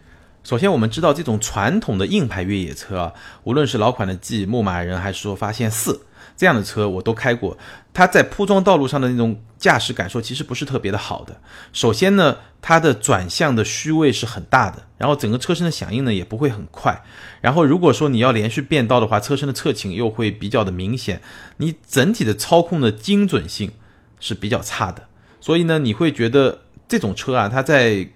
[0.45, 6.07] 首先，我们知道这种传统的硬派越野车啊，无论是老款的 G、牧马人，还是说发现四。
[6.37, 7.57] 这样的车我都开过，
[7.93, 11.41] 它在铺装道路上的那种驾驶感受其实不是特别的好的。
[11.73, 17.05] 首先呢，它的转向的虚位是很大的，然后整个车身的响应呢也不会很快。
[17.41, 21.23] 然后如果说你要连续变道的话，车身的侧倾又会比较的明显，
[21.59, 23.71] 你整体的操控的精准性
[24.19, 25.05] 是比较差的。
[25.41, 28.09] 所以呢，你会觉得这种车啊，它在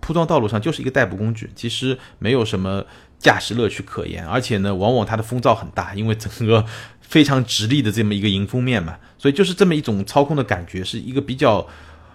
[0.00, 2.84] 铺装道路上就是一个代步工具，其实没有什么
[3.18, 4.26] 驾驶乐趣可言。
[4.26, 6.66] 而且呢，往往它的风噪很大，因为整个。
[7.08, 11.66] 非常直立的这么一个迎风面嘛，所以就是这么一种操控的感觉，是一个比较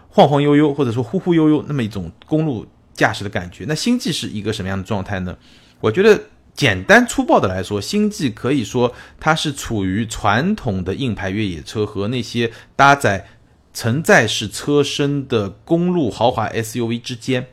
[0.09, 3.65] 晃晃悠悠或者说忽忽悠悠那么一种公路驾驶的感觉。
[3.67, 5.35] 那星际是一个什么样的状态呢？
[5.79, 6.21] 我觉得
[6.53, 13.25] 简单粗暴的来说，星际可以说它是处于传统的硬派越野车和那些搭载
[13.73, 17.47] 承载式车身的公路豪华 SUV 之间，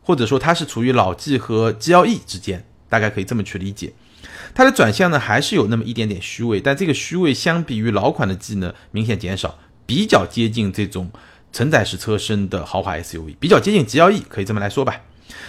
[0.00, 3.92] 或者说它是处于老 G 和 GLE 之间，大概可以这么去理解。
[4.54, 11.10] 它的转向呢，还是有那么一点点虚位，但这个虚位相比于老款的 G 呢，明显减少，比较接近这种
[11.52, 15.00] 承载式车身的豪华 SUV，比较接近 GLE，可以这么来说吧。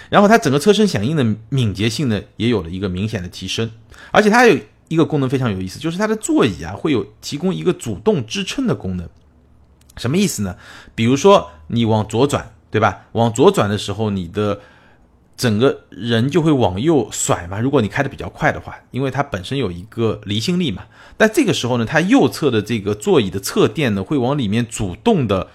[0.10, 3.70] 然后它整个车身响应的敏捷性呢，也有了一个明显的提升，
[4.12, 9.08] 而且它有一个功能非常有意思，就是它的座椅啊，会有提供一个主动支撑的功能。
[9.98, 10.56] 什么意思呢？
[10.94, 13.06] 比如说你往左转，对吧？
[13.14, 14.60] 往左转的时候，你的
[15.38, 20.84] 整个人就会往右甩嘛，如果你开的比较快的话，因为它本身有一个离心力嘛。
[21.18, 25.50] 但这个时候呢，它右侧的这个座椅的侧垫呢，会往里面主动的，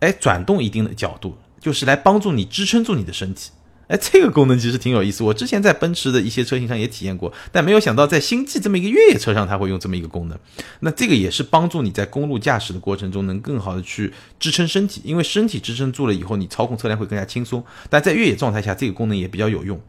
[0.00, 3.50] 哎，转动一定的角度，就是来帮助你支撑住你的身体。
[3.90, 5.24] 哎，这个功能其实挺有意思。
[5.24, 10.38] 我之前在奔驰的一些车型上也体验过，但没有想到在星际这么一个越野车上，它会用这么一个功能。
[10.78, 17.64] 那这个也是帮助你在公路驾驶的过程中能更好的去支撑身体，因为身体支撑住了以后，你操控车辆会更加轻松。
[17.88, 19.80] 但在越野状态下，这个功能也比较有用。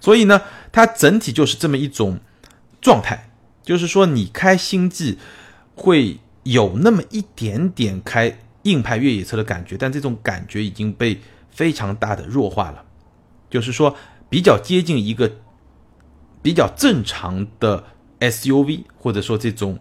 [0.00, 0.40] 所以呢，
[0.72, 2.18] 它整体就是这么一种
[2.80, 3.28] 状态，
[3.62, 5.18] 就是说你开星际
[5.74, 12.82] 会有那么一点点开硬派越野车的感觉，但这种感觉已经被非常大的弱化了。
[13.54, 13.94] 就是说，
[14.28, 15.30] 比较接近一个
[16.42, 17.84] 比较正常的
[18.18, 19.78] SUV，或者说这种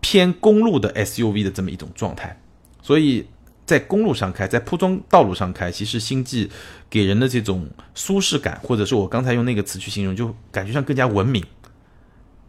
[0.00, 2.40] 偏公路的 SUV 的这么一种状态。
[2.80, 3.26] 所以
[3.66, 6.48] 在公路上开，在铺装道路上开，其实星际
[6.88, 11.44] 给人的这种舒适感，或者是我刚才用那个词去形容，就感觉上更加文明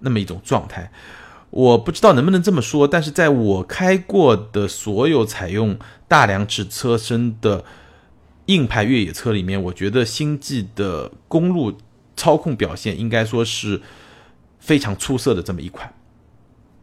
[0.01, 0.91] 那么一种状态。
[1.49, 7.65] 我不知道能不能这么说，但是在我开过的所有采用大梁尺车身的。
[8.49, 11.77] 硬派越野车里面，我觉得星际的公路
[12.15, 13.79] 操控表现应该说是
[14.59, 15.93] 非常出色的这么一款。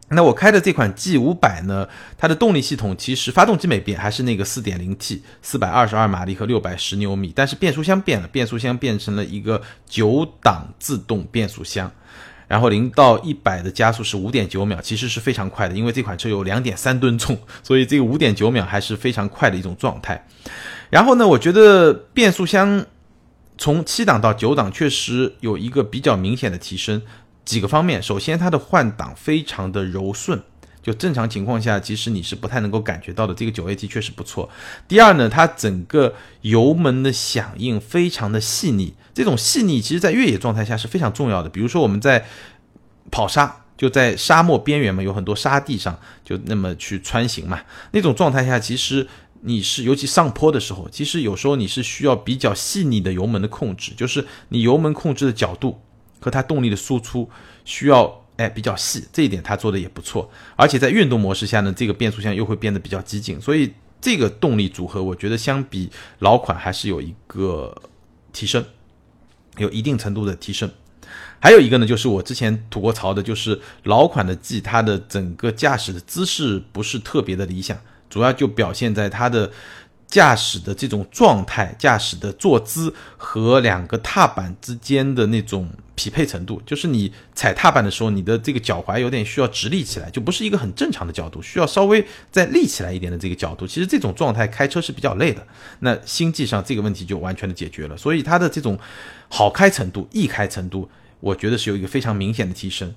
[0.09, 1.85] 那我开的这款 G 五百呢，
[2.17, 11.91] 它的动力系统其实发动机没变，还是那个 4.0T，四百二十二马力和六百十牛米，但是变速箱变了，变速箱变成了一个九档自动变速箱，
[12.47, 20.25] 然后零到一百的加速是五点九秒，其实是非常快的，因为这款车有两点三吨重，所以这个五点九秒还是非常快的一种状态。
[20.89, 22.85] 然后呢，我觉得变速箱
[23.57, 27.01] 从七档到九档确实有一个比较明显的提升，
[27.43, 28.01] 几个方面。
[28.01, 30.41] 首先，它的换挡非常的柔顺，
[30.81, 33.33] 就正常情况下，其实你是不太能够感觉到的。
[33.33, 34.49] 这个九 AT 确实不错。
[34.87, 41.49] 第二呢，它整个油门的响应非常的细腻，这种细腻其实在越野状态下是非常重要的。
[41.49, 42.25] 比如说我们在
[43.11, 47.59] 跑沙，就在沙漠边缘嘛，有很多沙地上，就那么去穿行嘛，
[47.91, 49.07] 那种状态下其实。
[49.41, 55.79] 你是尤其上坡的时候，其实有时候你是需要比较细腻的油门的控制，就是你油门控制的角度
[56.19, 57.29] 和它动力的输出
[57.63, 60.29] 需要哎比较细，这一点它做的也不错。
[60.55, 67.75] 而且在运动模式下呢，这个变速箱又会变得比较激进，所以这个动力组合我觉得相比老款还是有一个
[68.33, 68.65] 提升，
[69.57, 70.69] 有一定程度的提升。
[71.39, 77.77] 还有一个呢，就是我之前吐过槽的，就是老款的 G 它的整个驾驶的姿势不是特别的理想。
[78.17, 79.51] 主要就表现在它的
[80.07, 86.59] 驾驶的这种状态、驾驶的坐姿和两个踏板之间的那种匹配程度。
[86.65, 93.67] 就是你踩踏板的时候，你的这个脚踝有点需要直立起来，就不是一个很正常的角度，需要稍微再立起来一点的这个角度。
[93.67, 95.45] 其实这种状态开车是比较累的。
[95.81, 98.79] 那星际上这个问题就完全的解决了，所以它的这种
[99.29, 102.95] 好开程度、易开程度，我觉得是有一个非常明显的提升。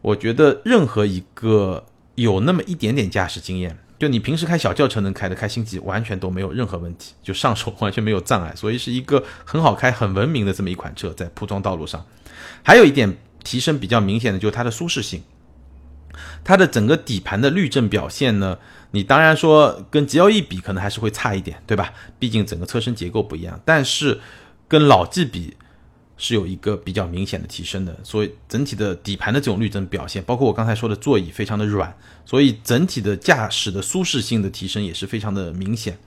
[0.00, 1.86] 我觉得任何一个
[2.16, 3.78] 有那么一点点驾驶经验。
[4.00, 12.04] 就你平时开小轿车能开的，开星际完全都没有任何问题，就上手完全没有障碍，所以是一个很好开、很文明的这么一款车，在铺装道路上。
[12.64, 15.22] 还有一点提升比较明显的，就是它的舒适性。
[16.42, 18.56] 它的整个底盘的滤震表现呢，
[18.92, 21.92] 你当然说跟 GLE 比可能还是会差一点，对吧？
[22.18, 24.18] 毕竟整个车身结构不一样，但是
[24.66, 25.56] 跟老 G 比。
[26.20, 31.92] 是有一个比较明显的提升的，所以整体的底盘的这种滤震表现，包括我刚才说的座椅非常的软，
[32.24, 35.98] 所以整体的驾驶的舒适性的提升也是非常的明显。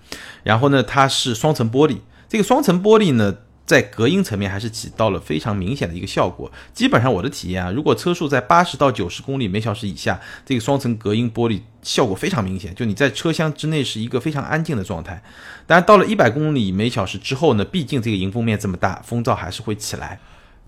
[0.44, 1.98] 然后呢，它是双层玻璃，
[2.30, 3.36] 这个双层玻璃呢。
[3.66, 6.52] 在隔音层面还是起到了非常明显的一个效果。
[6.74, 15.24] 基本上我的体验啊，如果车速在八十到九十公里每小时以下，这个双层隔音玻璃效果非常明显，就你在车厢之内是一个非常安静的状态。
[15.66, 20.20] 当然到了一百公里每小时之后呢，毕竟这个迎风面这么大，风噪还是会起来。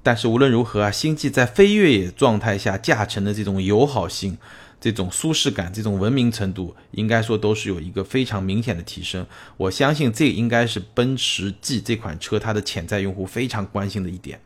[0.02, 4.38] 但是无论如何啊，星际在非越野状态下驾乘的这种友好性。
[4.86, 9.26] 这种舒适感、这种文明程度，应该说都是有一个非常明显的提升。
[9.58, 14.40] 我相信这应该是奔驰 G 这款车它的潜在用户非常关心的一点，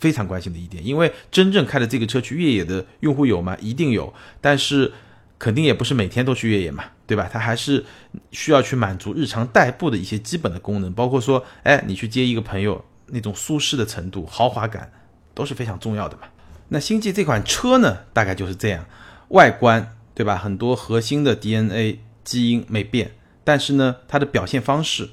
[0.00, 0.84] 非常关心的一点。
[0.84, 3.56] 因为真正开着这个车去越野的用户有吗？
[3.60, 4.92] 一定有，但是
[5.38, 7.30] 肯定也不是每天都去越野嘛，对吧？
[7.32, 7.84] 它还是
[8.32, 14.90] 需要去满足日常代步的一些基本的功能，包括说，哎，你去接一个朋友，那种舒适的程度、豪华感
[15.34, 16.24] 都是非常重要的嘛。
[16.70, 18.84] 那星际这款车呢，大概就是这样。
[19.28, 20.36] 外观对吧？
[20.36, 23.12] 很多核心的 DNA 基因没变，
[23.44, 25.10] 但是呢，它的表现方式，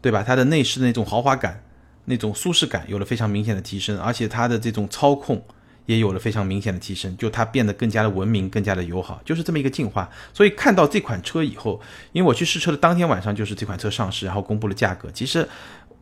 [0.00, 0.22] 对吧？
[0.22, 1.64] 它的内饰的那种豪华感、
[2.04, 5.42] 那种舒适感有了非常明显的提升，而且它的这种操控
[5.86, 10.08] 也有了非常明显的提升，就它变得更加的文明、更加的友好，就是这么一个进化。
[10.32, 11.80] 所以看到这款车以后，
[12.12, 15.10] 因为我去试车的当天晚上就是这款车上市，然后公布了价格。
[15.10, 15.48] 其实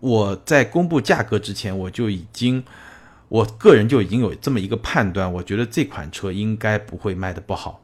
[0.00, 2.62] 我在公布价格之前，我就已经。
[3.28, 7.82] 我个人就已经有这么一个判断，我觉得这款车应该不会卖的不好，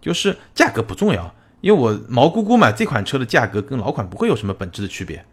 [0.00, 5.24] 就是价格不重要，因为我毛估估嘛，这款车的价格跟老款不会有什么本质的区别，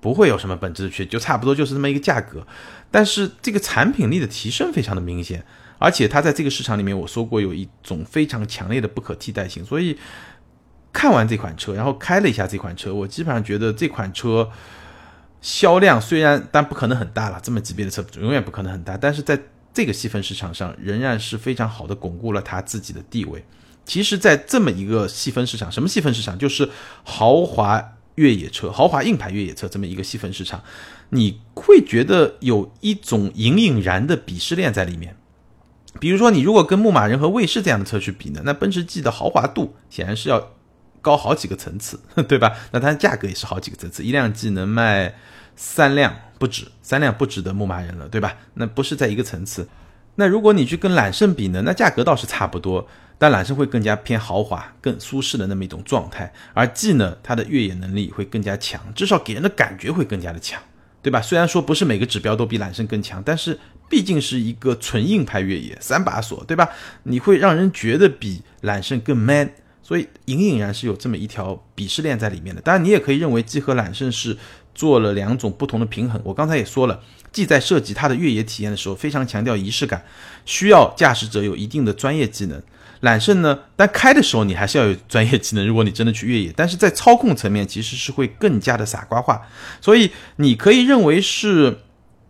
[0.00, 2.46] 不会有什么本质的区别，就差不多就是这么一个价格。
[2.90, 5.44] 但是这个产品力的提升非常的明显，
[5.78, 9.64] 而且它在这个市场里面，我说过有一种非常强烈的不可替代性。
[9.64, 9.96] 所以
[10.92, 14.48] 看完这款车，然后开了一下这款车，我基本上觉得这款车
[15.46, 19.40] 销量虽然但不可能很大了，这么级别的车永远不可能很大，但是在
[19.72, 23.44] 这个细分市场上仍然是非常好的巩固了它自己的地位。
[23.84, 26.36] 其实，在这么一个细分市场，什么细分市场？
[26.36, 26.68] 就是
[27.04, 30.60] 豪华越野车、豪华硬派越野车这么一个细分市场，
[31.10, 35.16] 你会觉得有一种隐隐然的鄙视链在里面。
[36.00, 40.55] 比如说，你如果跟牧马人和卫士这样的车去比呢，那奔驰 G 的豪华度显然是要
[41.06, 42.52] 高好几个层次， 对吧？
[42.72, 45.14] 那它价格也是好几个层次，一辆 G 能卖
[45.54, 48.34] 三辆不止，三辆不止的牧马人了，对吧？
[48.54, 49.68] 那不是在一个层次。
[50.16, 52.88] 那如果你去跟揽胜比呢，那价格倒是差不多。
[53.18, 60.60] 但揽胜会更加偏豪华、更舒适的那么一种状态，而 G 呢，它的越野能力会更加强，至少给人的感觉会更加的强，
[61.00, 61.22] 对吧？
[61.22, 66.68] 虽然说不是每个指标都比揽胜更强，但是毕竟是一个纯硬派越野，三把锁，对吧？
[67.04, 69.50] 你会让人觉得比揽胜更 man，
[69.86, 72.60] 所以隐隐然是有这么一条鄙视链在里面的。
[72.60, 74.36] 当然，你也可以认为 G 和揽胜是
[74.74, 76.20] 做了两种不同的平衡。
[76.24, 80.04] 我刚才也说了，G 在设计它的越野体验的时候，非常强调仪式感，
[80.44, 82.60] 需要驾驶者有一定的专业技能。
[83.02, 85.64] 揽胜呢，但开的时候你还是要有专业技能。
[85.64, 89.40] 如果你真的去越野，但是在操控层面其实是会更加的傻瓜化。
[89.80, 91.78] 所以你可以认为是，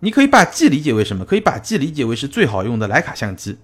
[0.00, 1.24] 你可以把 G 理解为什么？
[1.24, 3.56] 可以把 G 理解为是最好用的徕卡相机，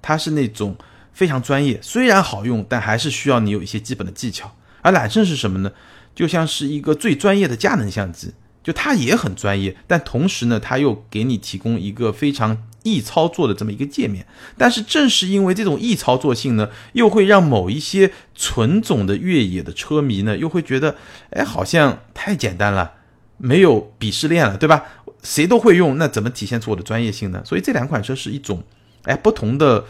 [0.00, 0.74] 它是那种
[1.14, 4.54] 非常专业，虽然好用，但还是需要你有一些基本的技巧。
[4.82, 5.72] 而揽胜是什么呢？
[6.14, 12.66] 就像是一个最专业的佳能相机，就它也很专业，但同时呢，它又给你提供一个非常。
[12.84, 14.26] 易操作的这么一个界面，
[14.58, 20.94] 但是正是因为这种易操作性呢，又会让某一些纯种的越野的车迷呢，又会觉得，
[21.30, 22.92] 哎，好像太简单了，
[23.38, 24.84] 没有鄙视链了，对吧？
[25.22, 27.40] 谁都会用，那怎么体现出我的专业性呢？
[27.42, 28.62] 所以这两款车是一种，
[29.04, 29.86] 哎，不同的、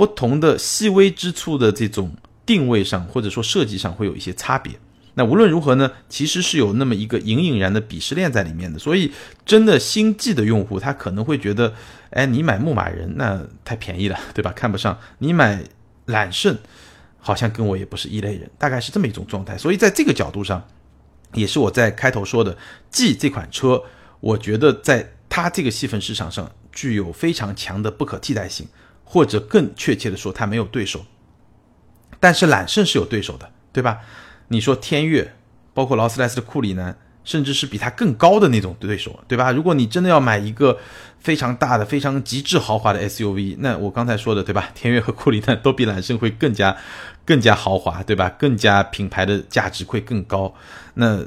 [0.00, 4.72] 不同的细微之处的这种定位上，或者说设计上会有一些差别。
[5.12, 9.12] 那无论如何呢，其实是有那么一个隐隐然的鄙视链在里面的，所以
[9.44, 11.74] 真的星际的用户他可能会觉得，
[12.12, 14.50] 哎，你买牧马人那太便宜了，对吧？
[14.52, 14.98] 看不上。
[15.18, 15.62] 你买
[16.06, 16.56] 揽胜，
[17.18, 19.58] 好像跟我也不是一类人，大概是这么一种状态。
[19.58, 20.66] 所以在这个角度上，
[21.34, 22.56] 也是我在开头说的
[22.90, 23.82] ，G 这款车，
[24.20, 28.66] 我觉得在它这个细分市场上具有非常强的不可替代性，
[29.10, 31.04] 或者更确切的说，它没有对手。
[32.20, 33.98] 但是揽胜是有对手的，对吧？
[34.46, 35.34] 你说天越，
[35.74, 39.50] 包括劳斯莱斯的库里南，甚至是比它更高的那种对手，对吧？
[39.50, 40.78] 如果你真的要买一个
[41.18, 44.68] 非常大的、非常极致豪华的 SUV，那我刚才说的，对吧？
[44.76, 46.76] 天越和库里南都比揽胜会更加、
[47.24, 48.28] 更加豪华，对吧？
[48.38, 50.54] 更加品牌的价值会更高。
[50.94, 51.24] 那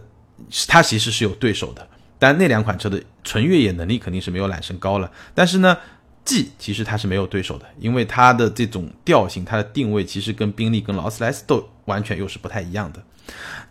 [0.68, 1.86] 它其实是有对手的，
[2.18, 5.12] 但那两款车的纯越野能力肯定是没有揽胜高了。
[5.34, 5.78] 但是呢
[6.26, 13.04] ，G 其实它是没有对手的，因为它的这种调性、它的定位其实跟宾利、跟劳斯莱斯都完全又是不太一样的。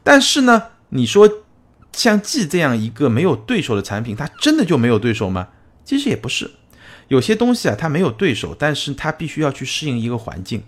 [0.03, 1.28] 但是呢，你说
[1.92, 5.48] 像 G 这样一个没有对手的产品，它真的就没有对手吗？
[5.84, 6.50] 其实也不是，
[7.09, 10.62] 有些东西啊，它没有对手，但是它必须要去适应一个环境。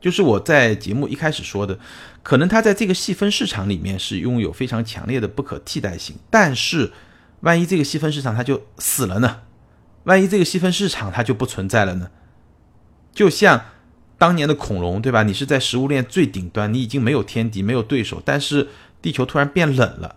[0.00, 1.78] 就是我在节目一开始说的，
[2.24, 6.92] 可能它在这个细分市场里面是拥有非常强烈的不可替代性，但是
[7.42, 9.42] 万一这个细分市场它就死了呢？
[10.04, 12.10] 万一这个细分市场它就不存在了呢？
[13.12, 13.64] 就像。
[14.18, 15.24] 当年的恐龙，对吧？
[15.24, 18.68] 你是在食物链最顶端，你已经没有天敌，没有对手，但是
[19.00, 20.14] 地球突然变冷了，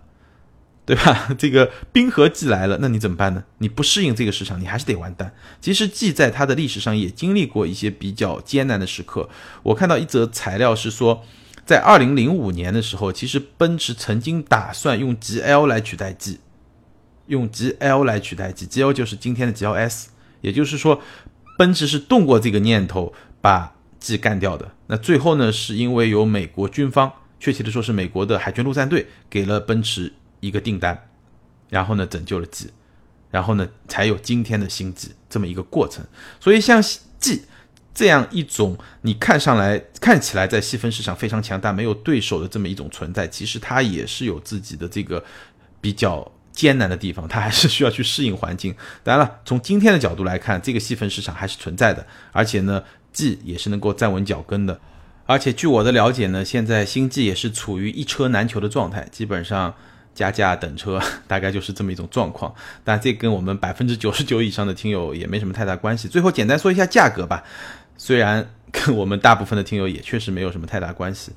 [0.85, 1.29] 对吧？
[1.39, 3.45] 这个冰河季来了，那你怎么办呢？
[3.57, 5.33] 你不适应这个市场，你还是得完蛋。
[5.59, 9.27] 其实，G 在它的历史上也经历过一些比较艰难的时刻。
[9.63, 11.23] 我看到一则材料是说，
[11.65, 16.41] 在二零零五年的时候，其实奔驰曾经打算用 GL 来取代 G，
[17.27, 20.05] 用 GL 来取代 G，GL 就是今天的 GLS，
[20.41, 21.01] 也就是说，
[21.57, 31.07] 奔驰是动过这个念头，把 G 干掉的那最后呢，是因为有美国军方，确切的说是美国的海军陆战队给了奔驰一个订单，
[31.69, 32.69] 然后呢拯救了 G，
[33.31, 36.05] 然后呢才有今天的新 G 这么一个过程。
[36.39, 36.81] 所以像
[37.19, 37.45] G
[37.95, 45.23] 这样一种你看上来看起来在细分市场非常强大、没有对手的这么一种存在，其实它也是有自己的这个
[45.81, 48.73] 比较艰难的地方，它还是需要去适应环境。
[49.03, 52.81] 当然了，从今天的角度来看，这个细分市场还是存在的，而且呢。
[53.15, 54.77] G 也是能够站稳脚跟的，
[55.25, 59.73] 而且据我的了解呢，现在新 G 也是处于一车难求的状态，基本上
[60.13, 62.53] 加价等车，大概就是这么一种状况。
[62.83, 66.09] 但这跟我们百分之九十九以上的听友也没什么太大关系。
[66.09, 67.41] 最后简单说一下价格吧，
[67.97, 71.31] 虽然跟我们大部分的听友也确实没有什么太大关系。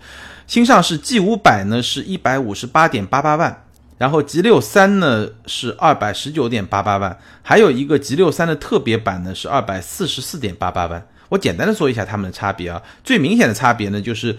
[0.49, 3.67] 新上市 G 五百呢是一百五十八点八八万，
[3.99, 11.07] 然后 G 六三呢是二百十九点八八万，还有一个 G 六三的特别版呢是二百四十四点八八万。
[11.29, 14.39] 我简单的说一下它们的差别啊，最明显的差别呢就是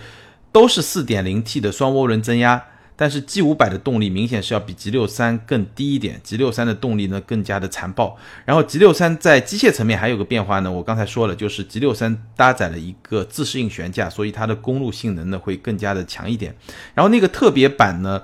[0.51, 2.64] 都是四点零 T 的双涡轮增压。
[3.01, 8.18] 但是 G 五百的动力明显是要比 G 六三更低一点，G 六三的动力呢更加的残暴。
[8.43, 16.53] 然后 G 六三在机械层面还有个变化呢，我刚才说了，就是 G 六三搭载了一个自适应悬架，所以它的公路性能呢会更加的强一点。
[16.93, 18.22] 然后那个特别版呢，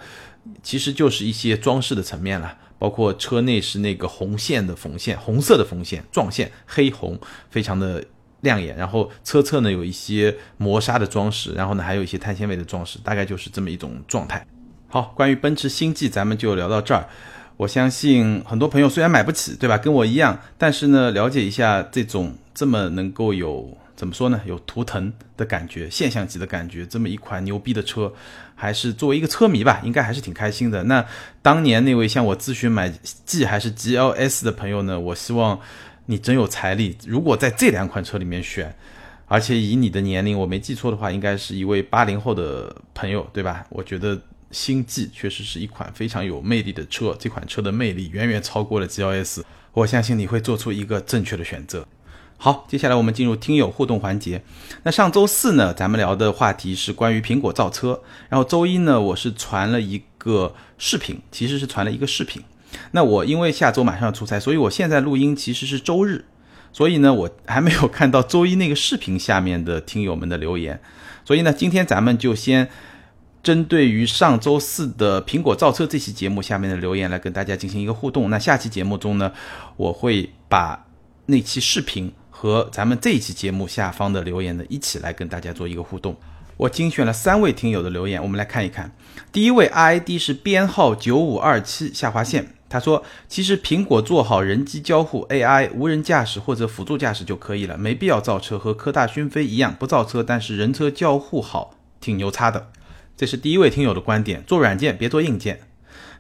[0.61, 7.19] 其实就是一些装饰的层面了，包括车内是那个红线的缝线，红色的缝线撞线，黑红，
[7.49, 8.03] 非常的
[8.41, 8.75] 亮眼。
[8.77, 14.45] 然后车侧呢有一些磨砂的装饰，然后呢还有一些碳纤维的装饰，大概就是这么一种状态。
[14.87, 17.07] 好，关于奔驰星际，咱们就聊到这儿。
[17.57, 19.77] 我相信很多朋友虽然买不起，对吧？
[19.77, 24.41] 跟我一样，但是呢，了解一下这种这么能够有怎么说呢？
[24.45, 28.13] 有图腾的感觉，现象级的感觉，这么一款牛逼的车，
[28.55, 30.83] 还是作为一个车迷吧，应该还是挺开心的。
[30.85, 31.05] 那
[31.41, 32.89] 当年那位向我咨询买
[33.25, 34.99] G 还是 GLS 的朋友呢？
[34.99, 35.59] 我希望
[36.07, 38.75] 你真有财力，如果在这两款车里面选，
[39.27, 43.65] 而且以你的年龄，我没记错的话，应该是一位八零后的朋友，对吧？
[43.69, 44.19] 我觉得。
[44.51, 49.41] 星际确实是一款非常有魅力的车，这款车的魅力远远超过了 GLS，
[49.73, 51.85] 我相信你会做出一个正确的选择。
[52.37, 54.43] 好，接下来我们进入听友互动环节。
[54.83, 62.41] 那上周四呢，咱们聊的话题是关于苹果造车，然后周一呢，我是传了一个视频，其实是传了一个视频。
[62.91, 66.25] 那我因为下周马上要出差，所以我现在录音其实是周日，
[66.71, 70.79] 所以呢，我还没有看到周一那个视频下面的听友们的留言，
[71.23, 72.69] 所以呢，今天咱们就先。
[73.43, 78.31] 针对于上周四的苹果造车这期节目下面的留言来跟大家进行一个互动。
[78.31, 79.31] 那下期节目中呢，
[79.77, 80.87] 我会把
[81.27, 82.11] 那期视频
[82.45, 86.15] 和咱们这一期节目下方的留言呢一起来跟大家做一个互动。
[86.57, 88.91] 我精选了三位听友的留言，我们来看一看。
[89.31, 98.59] 第一位 ID 是编号九五二七下划线，他说：“其实苹果做好人机交互、AI、无人驾驶或者辅助驾驶就可以了，没必要造车。
[98.59, 102.69] 和科大讯飞一样，不造车，但是人车交互好，挺牛叉的。”
[103.17, 105.61] 这是第一位听友的观点，做软件别做硬件。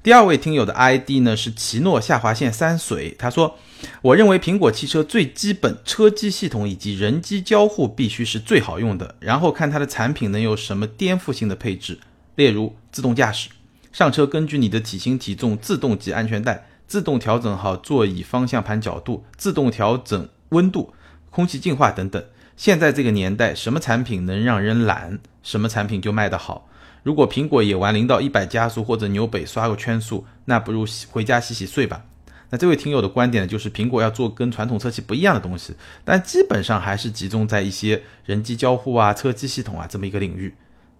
[0.05, 3.57] 第二位听友的 ID 呢是奇诺下划线三水，他说
[4.03, 11.97] ：“我认为苹果汽车最基本车机系统以及人机交互必须是最好用的，然后看它的产品能有什么颠覆性的配置，
[12.35, 13.49] 例如自动驾驶，
[13.91, 20.93] 上车根据你的体型体重自动系安全带，自动调整好座椅方向盘角度，自动调整温度、
[21.31, 22.23] 空气净化等等。
[22.55, 26.69] 现在这个年代，什么产品能让人懒，什么产品就卖得好。”
[27.05, 32.03] 如果苹果也玩零到一百加速或者纽北刷个圈速，那不如回家洗洗睡吧。
[32.49, 40.55] 那这位听友的观点呢，就是苹果要做跟传统车企不一样的东西，但基本上还是集中在一些人机交互啊、车机系统啊这么一个领域，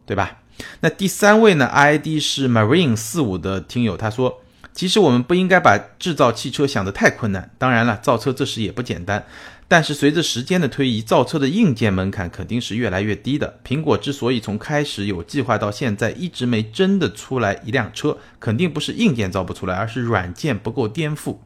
[0.06, 0.42] 对吧？
[0.82, 4.44] 那第三位呢，ID 是 Marine 四五的听友，他说，
[4.74, 9.26] 其实我们不应该把制造汽车想得太困难，当然了，造车这事也不简单。
[9.68, 13.60] 但是随着时间的推移，造车的硬件门槛肯定是越来越低的。
[13.66, 21.38] 苹果之所以从开始有计划到现在一直没真的出来一辆车，肯定不是硬件造不出来，而是软件不够颠覆。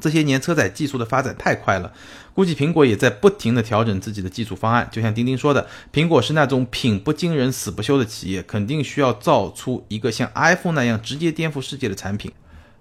[0.00, 1.92] 这些年车载技术的发展太快了，
[2.32, 4.88] 估计苹果也在不停的调整自己的技术方案。
[4.90, 12.32] 就像钉钉说的，苹果是那种品不惊人死不休的企业，肯定需要造出一个像 iPhone 那样直接颠覆世界的产品。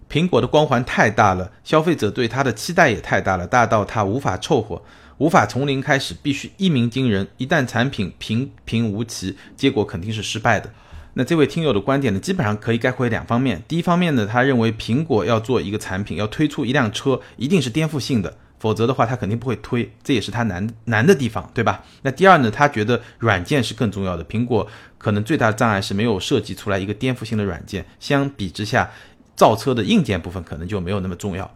[0.10, 4.82] 苹果的光环太大了，消费者对它的期待也太大了，大到它无法凑合，
[5.18, 7.28] 无法从零开始，必须一鸣惊人。
[7.38, 10.72] 一旦产品平平无奇，结果肯定是失败的。
[11.16, 13.62] 那这位听友的观点呢，基本上可以概括为两方面。
[13.68, 21.84] 第一方面呢，他认为苹果要做一个产品，要推出一辆车，一定是颠覆性的，否则的话他肯定不会推，这也是他难难的地方，对吧？
[22.03, 24.66] 那第二呢，他觉得软件是更重要的，苹果
[24.99, 28.89] 可能最大的障碍是没有设计出来一个颠覆性的软件，相比之下。
[29.38, 31.50] 造车的硬件部分可能就没有那么重要。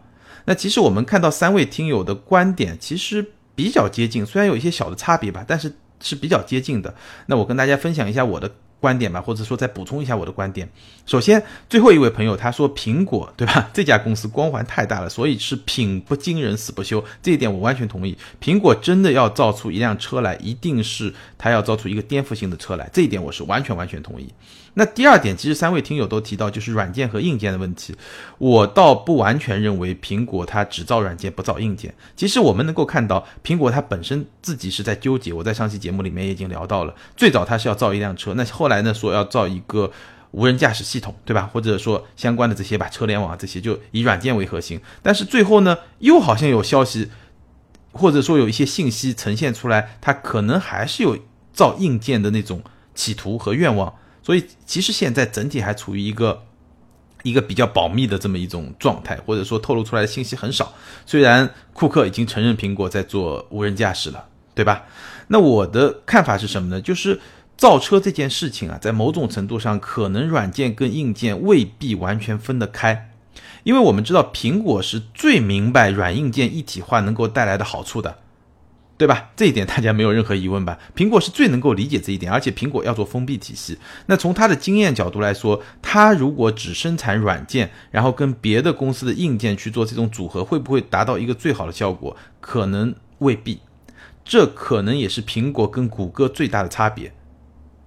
[0.46, 6.94] 那其实我们看到三位听友的观点其实比较接近，虽然有一些小的差别吧，但是是比较接近的。
[7.26, 8.50] 那我跟大家分享一下我的。
[8.82, 10.68] 观点吧，或者说再补充一下我的观点。
[11.06, 13.70] 首先，最后一位朋友他说苹果对吧？
[13.72, 17.04] 这家公司光环太大了，所以是品不惊人死不休。
[17.22, 18.18] 这一点我完全同意。
[18.42, 22.90] 苹果真的要造出一辆车来，一定是它要造出一个颠覆性的车来。
[22.92, 24.28] 这一点我是完全完全同意。
[24.74, 27.94] 那第二点，其实三位听友都提到就是软件和硬件的问题。
[28.38, 31.94] 我倒不完全认为苹果它只造软件不造硬件。
[32.16, 35.32] 其实我们能够看到，苹果它本身自己是在纠结。
[35.32, 38.72] 我在上期节目里面也已经聊到了，最早它是要造一辆车，那后。
[38.72, 39.92] 来呢说要造一个
[40.30, 41.50] 无人驾驶系统，对吧？
[41.52, 44.80] 或者说相关的这些吧，车联网这些就以软件为核心。
[45.02, 47.10] 但是最后呢，又好像有消息，
[47.92, 51.18] 或者说有一些信息呈现出来，它可能还是有
[51.52, 52.62] 造硬件的那种
[52.94, 53.92] 企图和愿望。
[54.22, 56.42] 所以其实现在整体还处于一个
[57.22, 60.72] 一个比较保密的这么一种状态，或者说透露出来的信息很少。
[61.06, 64.84] 虽然库克已经承认苹果在做无人驾驶了，对吧？
[65.28, 66.80] 那我的看法是什么呢？
[66.80, 67.20] 就是
[67.56, 73.10] 造车这件事情啊，在某种程度上，可能软件跟硬件未必完全分得开，
[73.62, 78.18] 因为我们知道苹果是最明白软硬件一体化能够带来的好处的。
[78.98, 79.30] 对吧？
[79.34, 80.78] 这一点大家没有任何疑问吧？
[80.94, 83.76] 苹果是最能够理解这一点，而且苹果要做封闭体系。
[84.06, 92.16] 那从它的经验角度来说，它如果只生产软件，然后跟别的公司的硬件去做这种组合，会不会达到一个最好的效果？
[92.40, 93.60] 可能未必。
[94.24, 97.12] 这可能也是苹果跟谷歌最大的差别。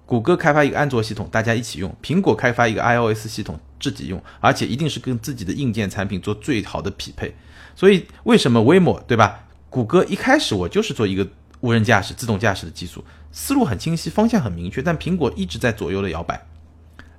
[0.04, 7.34] 谷歌开发一个安卓系统，大家一起用；苹果开发一个 iOS 系统，自己用，而且一定是跟自己的硬件产品做最好的匹配。
[7.74, 9.45] 所以，为什么 w a m o 对吧？
[9.76, 11.28] 谷歌一开始我就是做一个
[11.60, 16.46] 无人驾驶、自动驾驶的技术，思路很清晰，方向很明确，但苹果一直在左右的摇摆。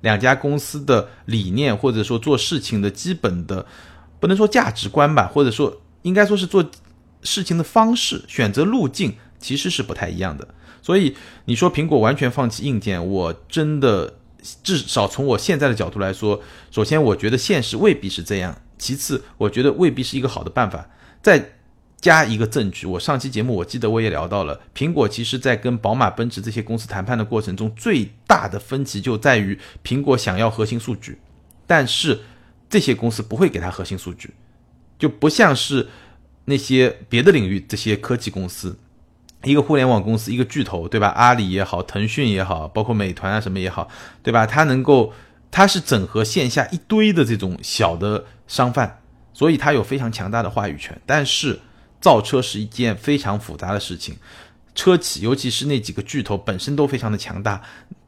[0.00, 3.64] 两家公司的理念或者说做事情的基本的，
[4.18, 6.68] 不能说价值观吧，或者说应该说是做
[7.22, 10.48] 事情的方式、选择路径，其实是不太一样的。
[10.82, 14.14] 所以你说苹果完全放弃硬件，我真的
[14.64, 16.42] 至少从我现在的角度来说，
[16.72, 20.84] 首先我觉得现实未必是这样，其次我觉得未必是一个好的办法。
[21.20, 21.52] 在
[22.00, 31.18] 加一个证据，我上期节目我记得我也聊到了，苹果其实在跟宝马、奔驰这些公司谈判的过程中，最大的分歧就在于苹果想要核心数据，
[31.66, 32.20] 但是
[32.70, 34.32] 这些公司不会给他核心数据，
[34.96, 35.88] 就不像是
[36.44, 38.78] 那些别的领域这些科技公司，
[39.42, 41.08] 一个互联网公司，一个巨头，对吧？
[41.08, 43.88] 阿里也好，腾讯也好，包括美团啊什么也好，
[44.22, 44.46] 对吧？
[44.46, 45.12] 它能够，
[45.50, 49.00] 它是整合线下一堆的这种小的商贩，
[49.32, 51.58] 所以它有非常强大的话语权，但是。
[52.00, 54.16] 造车是一件非常复杂的事情，
[54.74, 57.62] 车企尤其是那几个巨头本身都非常的强大。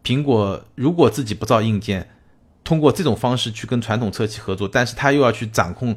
[0.05, 2.09] 苹果如果自己不造硬件，
[2.62, 5.97] 通过这种方式去跟传统车企合作，但是他又要去掌控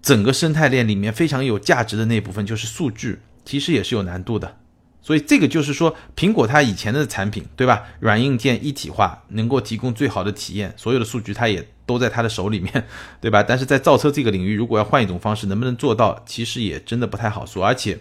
[0.00, 4.56] 整个生态链里面非常有价值的那部分，就是数据，其实也是有难度的。
[5.02, 7.82] 所以这个就是说，苹果它以前的产品，对吧？
[7.98, 12.86] 软硬件一体化，能够提供最好的体验，所有的数据它也都在他的手里面，
[13.20, 13.42] 对吧？
[13.42, 17.64] 但是在造车这个领域，如果要换一种方式，能不能做到，其实也真的不太好说。
[17.64, 17.98] 而且，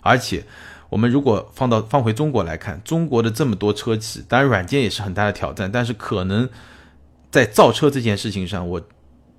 [0.00, 0.44] 而且，
[0.88, 6.48] 我们如果放到放回中国来看，中国的这么多车企，当然软件也是很大的挑战，但是可能
[7.30, 8.82] 在造车这件事情上，我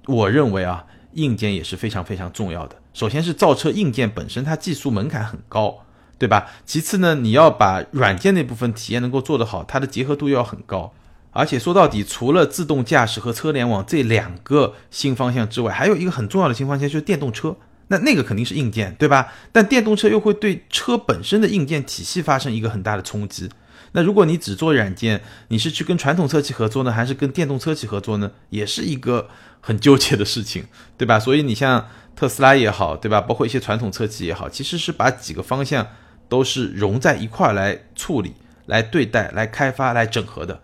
[0.08, 2.76] 我认为啊，硬件也是非常非常重要的。
[2.94, 5.82] 首先是造车硬件本身，它技术门槛很高。
[6.18, 6.50] 对吧？
[6.66, 10.94] 其次呢，你要把软件那部分体验能够做得好，它的结合度又要很高。
[11.36, 17.58] 而且说到底，除了自动驾驶和车联网这两个新方向之外，还有一个很重要的新方向就是电动车。
[17.90, 19.34] 那那个肯定是硬件，对吧？
[19.52, 23.50] 但电动车又会对车本身的硬件体系发生一个很大的冲击。
[23.92, 28.32] 那如果你只做软件，你是去跟传统车企合作呢，还是跟电动车企合作呢？
[28.50, 29.28] 也是一个
[29.60, 30.64] 很纠结的事情，
[30.98, 31.20] 对吧？
[31.20, 33.20] 所以你像特斯拉也好，对吧？
[33.20, 35.86] 包括一些传统车企也好，其实是把几个方向。
[36.28, 38.34] 都是融在一块来处理、
[38.66, 40.60] 来对待、来开发、来整合的，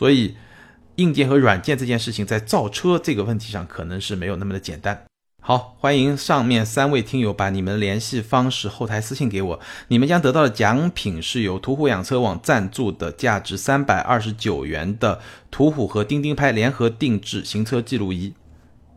[0.00, 0.34] 所以
[0.96, 5.04] 硬件和软件这件事情在造车这个问题上可能是没有那么的简单。
[5.42, 15.20] 好，欢迎上面三位听友把你们联系方式后台私信给我，你们将得到的奖品是由途虎养车网赞助的价值三百二十九元的
[15.50, 18.32] 途虎和钉钉拍联合定制行车记录仪。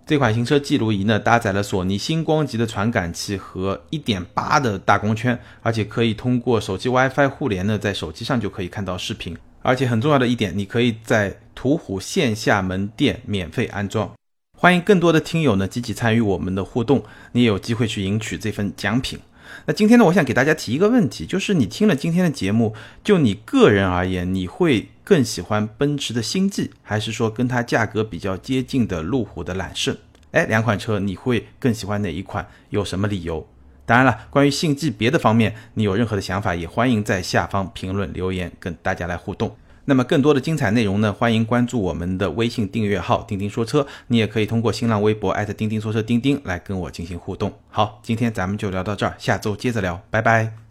[0.06, 9.36] 这款行车记录仪呢，搭载了索尼星光级的传感器和1.8的大光圈，而且可以通过手机 WiFi 互联呢，在手机上就可以看到视频。
[9.64, 14.12] 而且很重要的一点，你可以在途虎线下门店免费安装。
[14.58, 19.20] 欢迎更多的听友呢积极参与我们的互动，你也有机会去赢取这份奖品。
[19.66, 29.96] 那今天呢，我想给大家提一个问题，就是你听了今天的节目，就你个人而言，你会更喜欢奔驰的星际，还是说跟它价格比较接近的路虎的揽胜？
[30.32, 32.48] 哎，两款车你会更喜欢哪一款？
[32.70, 33.48] 有什么理由？
[33.86, 39.56] 当然了，关于性际别的方面，你有任何的想法，也欢迎在下方评论留言，跟大家来互动。
[39.86, 41.12] 那么更多的精彩内容呢？
[41.12, 47.52] 欢迎关注我们的微信订阅号“钉钉说车”，你也可以通过新浪微博钉钉说车钉钉来跟我进行互动。
[47.70, 50.63] 好，今天咱们就聊到这儿，下周接着聊，拜拜。